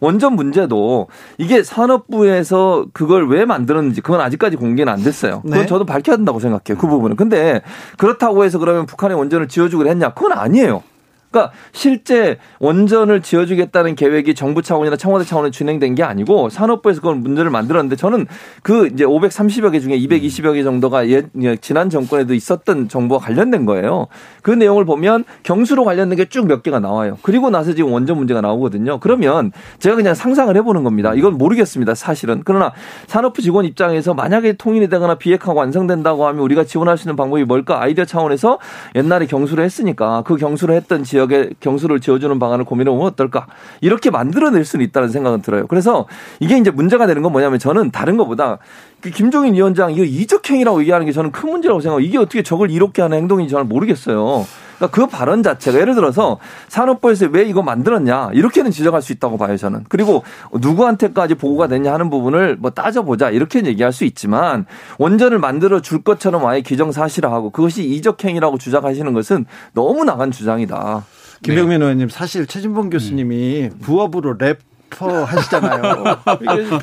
[0.00, 1.08] 원전 문제도
[1.38, 5.40] 이게 산업부에서 그걸 왜 만들었는지 그건 아직까지 공개는 안 됐어요.
[5.42, 5.66] 그건 네.
[5.66, 6.78] 저도 밝혀야 된다고 생각해요.
[6.80, 7.16] 그 부분은.
[7.16, 7.62] 근데
[7.98, 10.14] 그렇다고 해서 그러면 북한의 원전을 지어주기로 했냐?
[10.14, 10.59] 그건 아니에요.
[10.60, 10.82] 아니에요.
[11.30, 17.50] 그러니까 실제 원전을 지어주겠다는 계획이 정부 차원이나 청와대 차원에 진행된 게 아니고 산업부에서 그걸 문제를
[17.50, 18.26] 만들었는데 저는
[18.62, 21.22] 그 이제 530여 개 중에 220여 개 정도가 예,
[21.60, 24.08] 지난 정권에도 있었던 정보와 관련된 거예요.
[24.42, 27.18] 그 내용을 보면 경수로 관련된 게 쭉 몇 개가 나와요.
[27.22, 28.98] 그리고 나서 지금 원전 문제가 나오거든요.
[29.00, 31.12] 그러면 제가 그냥 상상을 해보는 겁니다.
[31.14, 31.94] 이건 모르겠습니다.
[31.94, 32.42] 사실은.
[32.44, 32.72] 그러나
[33.06, 37.82] 산업부 직원 입장에서 만약에 통일이 되거나 비핵화가 완성된다고 하면 우리가 지원할 수 있는 방법이 뭘까?
[37.82, 38.58] 아이디어 차원에서
[38.94, 43.46] 옛날에 경수를 했으니까 그 경수를 했던 지역 지역에 경수를 지어주는 방안을 고민해 보면 어떨까
[43.80, 45.66] 이렇게 만들어낼 수는 있다는 생각은 들어요.
[45.66, 46.06] 그래서
[46.38, 48.58] 이게 이제 문제가 되는 건 뭐냐면 저는 다른 것보다
[49.00, 53.02] 그 김종인 위원장 이거 이적행위라고 얘기하는 게 저는 큰 문제라고 생각하고 이게 어떻게 적을 이렇게
[53.02, 54.46] 하는 행동인지 저는 모르겠어요.
[54.80, 59.56] 그러니까 그 발언 자체가 예를 들어서 산업부에서 왜 이거 만들었냐 이렇게는 지적할 수 있다고 봐요
[59.56, 59.84] 저는.
[59.88, 64.64] 그리고 누구한테까지 보고가 됐냐 하는 부분을 뭐 따져보자 이렇게 얘기할 수 있지만
[64.98, 71.04] 원전을 만들어 줄 것처럼 아예 기정사실화하고 그것이 이적행위라고 주장하시는 것은 너무 나간 주장이다.
[71.42, 71.84] 김병민 네.
[71.84, 74.58] 의원님 사실 최진봉 교수님이 부업으로 랩
[74.98, 76.04] 하시잖아요.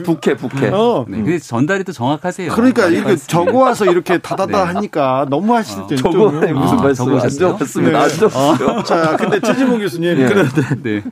[0.04, 0.70] 부캐, 부캐.
[0.70, 1.06] 어.
[1.08, 2.54] 네, 그 전달이 또 정확하세요.
[2.54, 4.74] 그러니까 이거 적어 와서 이렇게 다다다 네.
[4.74, 7.98] 하니까 너무 하실 때 적어 무슨 아, 말씀 안 적었습니다.
[7.98, 8.04] 네.
[8.04, 8.84] 안 적었어요.
[8.84, 10.28] 자, 근데 최진봉 교수님 네.
[10.28, 11.04] 그런데 네.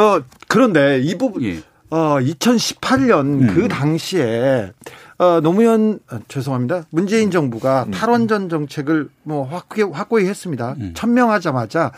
[0.00, 1.58] 어 그런데 이 부분 예.
[1.90, 3.54] 어 2018년 음.
[3.54, 4.72] 그 당시에
[5.18, 6.84] 어, 노무현 아, 죄송합니다.
[6.90, 7.90] 문재인 정부가 음.
[7.90, 10.74] 탈원전 정책을 뭐 확고히, 확고히 했습니다.
[10.78, 10.92] 음.
[10.94, 11.92] 천명하자마자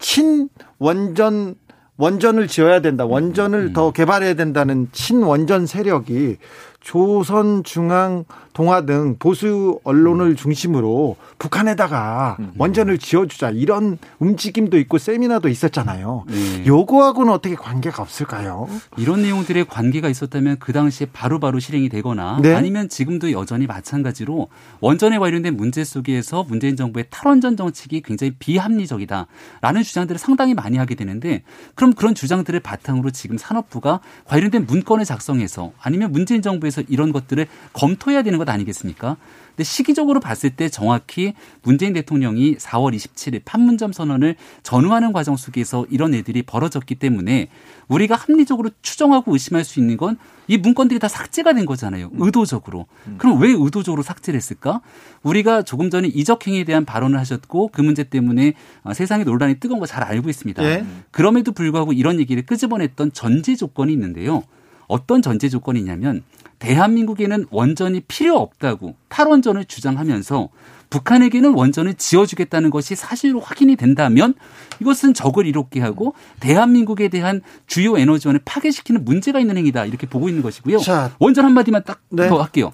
[0.00, 1.54] 친원전
[1.96, 3.04] 원전을 지어야 된다.
[3.04, 3.72] 원전을 음.
[3.72, 6.38] 더 개발해야 된다는 친원전 세력이
[6.80, 8.24] 조선중앙
[8.54, 16.24] 동아 등 보수 언론을 중심으로 북한에다가 원전을 지어주자 이런 움직임도 있고 세미나도 있었잖아요.
[16.28, 16.64] 네.
[16.64, 18.68] 요거하고는 어떻게 관계가 없을까요?
[18.96, 22.54] 이런 내용들의 관계가 있었다면 그 당시에 바로바로 바로 실행이 되거나 네?
[22.54, 24.48] 아니면 지금도 여전히 마찬가지로
[24.80, 31.42] 원전에 관련된 문제 속에서 문재인 정부의 탈원전 정책이 굉장히 비합리적이다라는 주장들을 상당히 많이 하게 되는데
[31.74, 38.22] 그럼 그런 주장들을 바탕으로 지금 산업부가 관련된 문건을 작성해서 아니면 문재인 정부에서 이런 것들을 검토해야
[38.22, 39.16] 되는 것 아니겠습니까?
[39.50, 46.12] 근데 시기적으로 봤을 때 정확히 문재인 대통령이 4월 27일 판문점 선언을 전후하는 과정 속에서 이런
[46.12, 47.48] 일들이 벌어졌기 때문에
[47.88, 50.16] 우리가 합리적으로 추정하고 의심할 수 있는 건
[50.46, 52.10] 이 문건들이 다 삭제가 된 거잖아요.
[52.18, 52.86] 의도적으로.
[53.18, 54.80] 그럼 왜 의도적으로 삭제를 했을까?
[55.22, 58.54] 우리가 조금 전에 이적행위에 대한 발언을 하셨고 그 문제 때문에
[58.92, 60.62] 세상의 논란이 뜨거운 거 잘 알고 있습니다.
[60.64, 60.84] 예?
[61.10, 64.42] 그럼에도 불구하고 이런 얘기를 끄집어냈던 전제 조건이 있는데요.
[64.86, 66.22] 어떤 전제 조건이냐면
[66.64, 70.48] 대한민국에는 원전이 필요 없다고 탈원전을 주장하면서
[70.88, 74.32] 북한에게는 원전을 지어주겠다는 것이 사실로 확인이 된다면
[74.80, 80.42] 이것은 적을 이롭게 하고 대한민국에 대한 주요 에너지원을 파괴시키는 문제가 있는 행위다 이렇게 보고 있는
[80.42, 80.78] 것이고요.
[80.78, 82.28] 자, 원전 한마디만 딱더 네.
[82.28, 82.72] 할게요.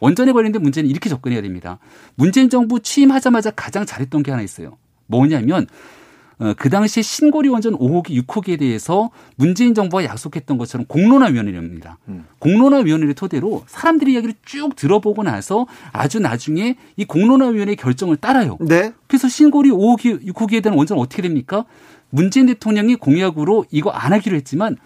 [0.00, 1.78] 원전에 관련된 문제는 이렇게 접근해야 됩니다.
[2.16, 4.76] 문재인 정부 취임하자마자 가장 잘했던 게 하나 있어요.
[5.06, 5.66] 뭐냐면 어,
[6.56, 11.98] 그 당시 신고리 원전 5호기, 6호기에 대해서 문재인 정부가 약속했던 것처럼 공론화위원회입니다.
[12.08, 12.24] 음.
[12.38, 18.56] 공론화위원회를 토대로 사람들이 이야기를 쭉 들어보고 나서 아주 나중에 이 공론화위원회 결정을 따라요.
[18.60, 18.92] 네.
[19.06, 21.66] 그래서 신고리 5호기, 6호기에 대한 원전은 어떻게 됩니까?
[22.08, 24.76] 문재인 대통령이 공약으로 이거 안 하기로 했지만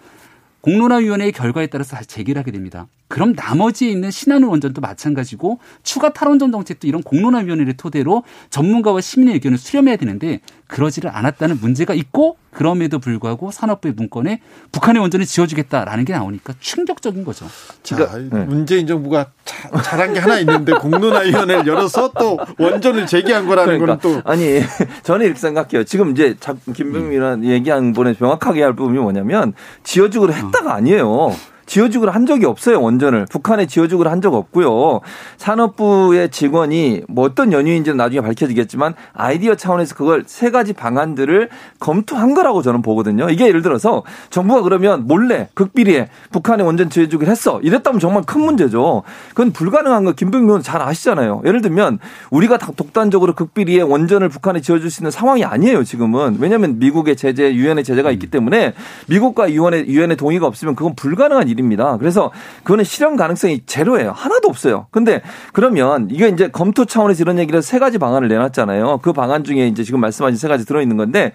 [0.65, 2.87] 공론화위원회의 결과에 따라서 다시 재개를 하게 됩니다.
[3.07, 9.59] 그럼 나머지에 있는 신한울 원전도 마찬가지고 추가 탈원전 정책도 이런 공론화위원회를 토대로 전문가와 시민의 의견을
[9.59, 14.41] 수렴해야 되는데 그러지를 않았다는 문제가 있고 그럼에도 불구하고 산업부의 문건에
[14.71, 17.45] 북한의 원전을 지어주겠다라는 게 나오니까 충격적인 거죠.
[17.83, 18.45] 자, 그러니까, 네.
[18.45, 24.23] 문재인 정부가 자, 잘한 게 하나 있는데 공론화위원회를 열어서 또 원전을 제기한 거라는 그러니까, 거는
[24.23, 24.61] 또 아니
[25.03, 25.83] 저는 이렇게 생각해요.
[25.83, 26.35] 지금 이제
[26.73, 27.45] 김병민이랑 음.
[27.45, 29.53] 얘기한 분에 정확하게 할 부분이 뭐냐면
[29.83, 31.35] 지어주기로 했다가 아니에요.
[31.65, 33.25] 지어주기로 한 적이 없어요 원전을.
[33.29, 35.01] 북한에 지어주기로 한적 없고요.
[35.37, 41.49] 산업부의 직원이 뭐 어떤 연유인지는 나중에 밝혀지겠지만 아이디어 차원에서 그걸 세 가지 방안들을
[41.79, 43.29] 검토한 거라고 저는 보거든요.
[43.29, 47.59] 이게 예를 들어서 정부가 그러면 몰래 극비리에 북한에 원전 지어주기로 했어.
[47.61, 49.03] 이랬다면 정말 큰 문제죠.
[49.29, 51.41] 그건 불가능한 거 김병민 의원 잘 아시잖아요.
[51.45, 51.99] 예를 들면
[52.29, 56.37] 우리가 독단적으로 극비리에 원전을 북한에 지어줄 수 있는 상황이 아니에요 지금은.
[56.39, 58.73] 왜냐하면 미국의 제재 유엔의 제재가 있기 때문에
[59.07, 61.97] 미국과 유엔의 유엔의 동의가 없으면 그건 불가능한 일입니다.
[61.97, 62.31] 그래서
[62.63, 64.11] 그거는 실현 가능성이 제로예요.
[64.11, 64.87] 하나도 없어요.
[64.91, 65.21] 근데
[65.53, 68.99] 그러면 이게 이제 검토 차원에서 이런 얘기를 세 가지 방안을 내놨잖아요.
[69.01, 71.31] 그 방안 중에 이제 지금 말씀하신 세 가지 들어있는 건데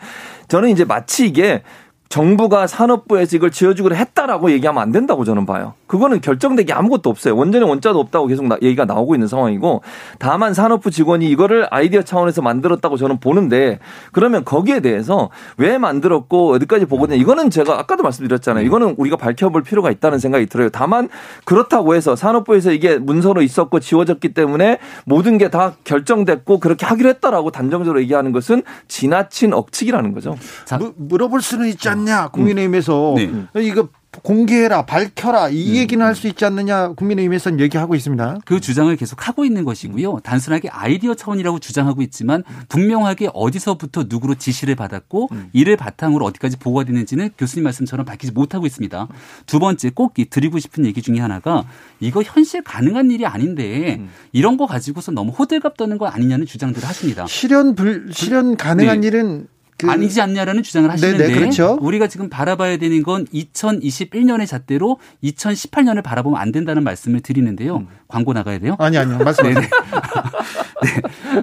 [0.48, 1.62] 저는 이제 마치 이게
[2.10, 5.74] 정부가 산업부에서 이걸 지어주기로 했다라고 얘기하면 안 된다고 저는 봐요.
[5.86, 7.36] 그거는 결정되기 아무것도 없어요.
[7.36, 9.82] 원전에 원자도 없다고 계속 나, 얘기가 나오고 있는 상황이고
[10.18, 13.78] 다만 산업부 직원이 이거를 아이디어 차원에서 만들었다고 저는 보는데
[14.10, 17.16] 그러면 거기에 대해서 왜 만들었고 어디까지 보거든요.
[17.16, 18.64] 이거는 제가 아까도 말씀드렸잖아요.
[18.66, 20.68] 이거는 우리가 밝혀볼 필요가 있다는 생각이 들어요.
[20.70, 21.08] 다만
[21.44, 27.50] 그렇다고 해서 산업부에서 이게 문서로 있었고 지워졌기 때문에 모든 게 다 결정됐고 그렇게 하기로 했다라고
[27.50, 30.36] 단정적으로 얘기하는 것은 지나친 억측이라는 거죠.
[30.64, 33.48] 자, 물어볼 수는 있지 않 않냐 국민의힘에서 음.
[33.54, 33.62] 네.
[33.64, 33.88] 이거
[34.22, 35.76] 공개해라, 밝혀라 이 음.
[35.76, 38.38] 얘기는 할 수 있지 않느냐 국민의힘에서는 얘기하고 있습니다.
[38.44, 40.18] 그 주장을 계속 하고 있는 것이고요.
[40.24, 45.48] 단순하게 아이디어 차원이라고 주장하고 있지만 분명하게 어디서부터 누구로 지시를 받았고 음.
[45.52, 49.06] 이를 바탕으로 어디까지 보고가 되는지는 교수님 말씀처럼 밝히지 못하고 있습니다.
[49.46, 51.64] 두 번째 꼭 드리고 싶은 얘기 중에 하나가
[52.00, 54.10] 이거 현실 가능한 일이 아닌데 음.
[54.32, 57.26] 이런 거 가지고서 너무 호들갑 떠는 거 아니냐는 주장들을 하십니다.
[57.28, 59.06] 실현 불 실현 가능한 네.
[59.06, 59.46] 일은
[59.80, 61.78] 그 아니지 않냐라는 주장을 하시는데 네네, 그렇죠.
[61.80, 67.78] 우리가 지금 바라봐야 되는 건 2021년의 잣대로 2018년을 바라보면 안 된다는 말씀을 드리는데요.
[67.78, 67.88] 음.
[68.08, 68.76] 광고 나가야 돼요?
[68.78, 69.18] 아니 아니요.
[69.18, 69.60] 말씀하세요.
[69.60, 69.68] 네.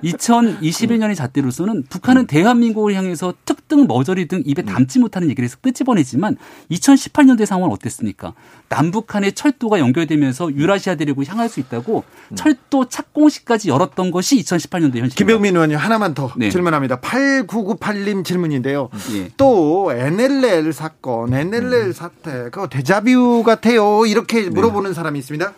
[0.04, 2.28] 2021년의 잣대로서는 북한은 음.
[2.28, 4.66] 대한민국을 향해서 특등 머저리 등 입에 음.
[4.66, 6.38] 담지 못하는 얘기를 해서 끄집어내지만
[6.72, 8.34] 2018년도의 상황은 어땠습니까?
[8.70, 12.36] 남북한의 철도가 연결되면서 유라시아 대륙을 향할 수 있다고 음.
[12.36, 15.16] 철도 착공식까지 열었던 것이 2018년도 현실입니다.
[15.16, 16.50] 김병민 의원님 하나만 더 네.
[16.50, 17.00] 질문합니다.
[17.00, 18.90] 8998님 질문인데요.
[19.14, 19.30] 네.
[19.38, 24.06] 또 NLL 사건, NLL 사태, 그거 대자뷰 같아요.
[24.06, 24.50] 이렇게 네.
[24.50, 24.94] 물어보는 네.
[24.94, 25.54] 사람이 있습니다.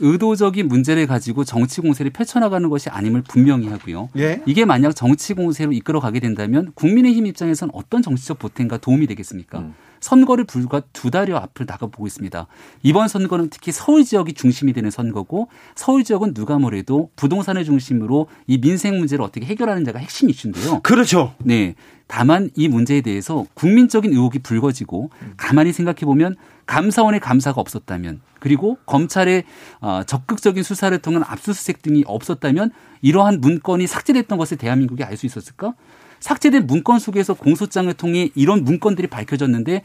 [0.00, 4.08] 의도적인 문제를 가지고 정치 공세를 펼쳐나가는 것이 아님을 분명히 하고요.
[4.16, 4.42] 예?
[4.46, 9.58] 이게 만약 정치 공세로 이끌어가게 된다면 국민의힘 입장에서는 어떤 정치적 보탬과 도움이 되겠습니까?
[9.58, 9.74] 음.
[10.02, 12.46] 선거를 불과 두 달여 앞을 나가보고 있습니다.
[12.82, 18.60] 이번 선거는 특히 서울 지역이 중심이 되는 선거고 서울 지역은 누가 뭐래도 부동산을 중심으로 이
[18.60, 20.80] 민생 문제를 어떻게 해결하는 자가 핵심 이슈인데요.
[20.80, 21.34] 그렇죠.
[21.38, 21.74] 네.
[22.08, 26.36] 다만 이 문제에 대해서 국민적인 의혹이 불거지고 가만히 생각해 보면
[26.66, 29.44] 감사원의 감사가 없었다면 그리고 검찰의
[29.80, 35.74] 어, 적극적인 수사를 통한 압수수색 등이 없었다면 이러한 문건이 삭제됐던 것을 대한민국이 알 수 있었을까?
[36.22, 39.82] 삭제된 문건 속에서 공소장을 통해 이런 문건들이 밝혀졌는데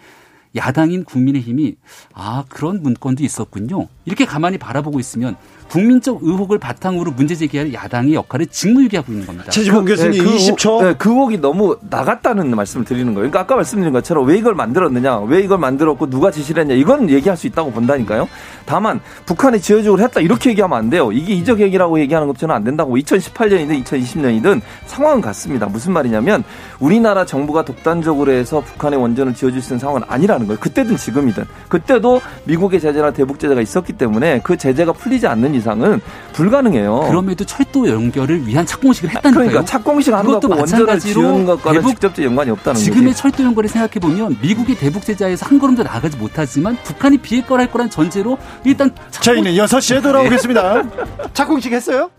[0.56, 1.76] 야당인 국민의힘이
[2.14, 3.88] 아 그런 문건도 있었군요.
[4.06, 5.36] 이렇게 가만히 바라보고 있으면
[5.70, 9.52] 국민적 의혹을 바탕으로 문제 제기할 야당의 역할을 직무유기하고 있는 겁니다.
[9.52, 10.84] 최지봉 그, 교수님 네, 그, 20초.
[10.84, 13.30] 네, 그 의혹이 너무 나갔다는 말씀을 드리는 거예요.
[13.30, 17.36] 그러니까 아까 말씀드린 것처럼 왜 이걸 만들었느냐, 왜 이걸 만들었고 누가 지시를 했냐 이건 얘기할
[17.36, 18.30] 수 있다고 본다니까요.
[18.66, 21.12] 다만 북한이 지어적으로 했다 이렇게 얘기하면 안 돼요.
[21.12, 25.66] 이게 이적 얘기라고 얘기하는 것처럼 안 된다고 2018년이든 2020년이든 상황은 같습니다.
[25.68, 26.44] 무슨 말이냐면
[26.80, 30.60] 우리나라 정부가 독단적으로 해서 북한의 원전을 지어줄 수 있는 상황은 아니라 는 거예요.
[30.60, 36.00] 그때든 지금이든 그때도 미국의 제재나 대북 제재가 있었기 때문에 그 제재가 풀리지 않는 이상은
[36.34, 37.06] 불가능해요.
[37.08, 39.50] 그럼에도 철도 연결을 위한 착공식을 했다는 거예요.
[39.50, 43.22] 그러니까 착공식 하는 것도 마찬가지로 것과는 직접적 연관이 없다는 지금의 거지.
[43.22, 47.90] 철도 연결을 생각해 보면 미국의 대북 제재에서 한 걸음도 나가지 못하지만 북한이 비핵 거할 거란
[47.90, 50.84] 전제로 일단 저희는 6시에 돌아오겠습니다.
[51.34, 52.10] 착공식 했어요?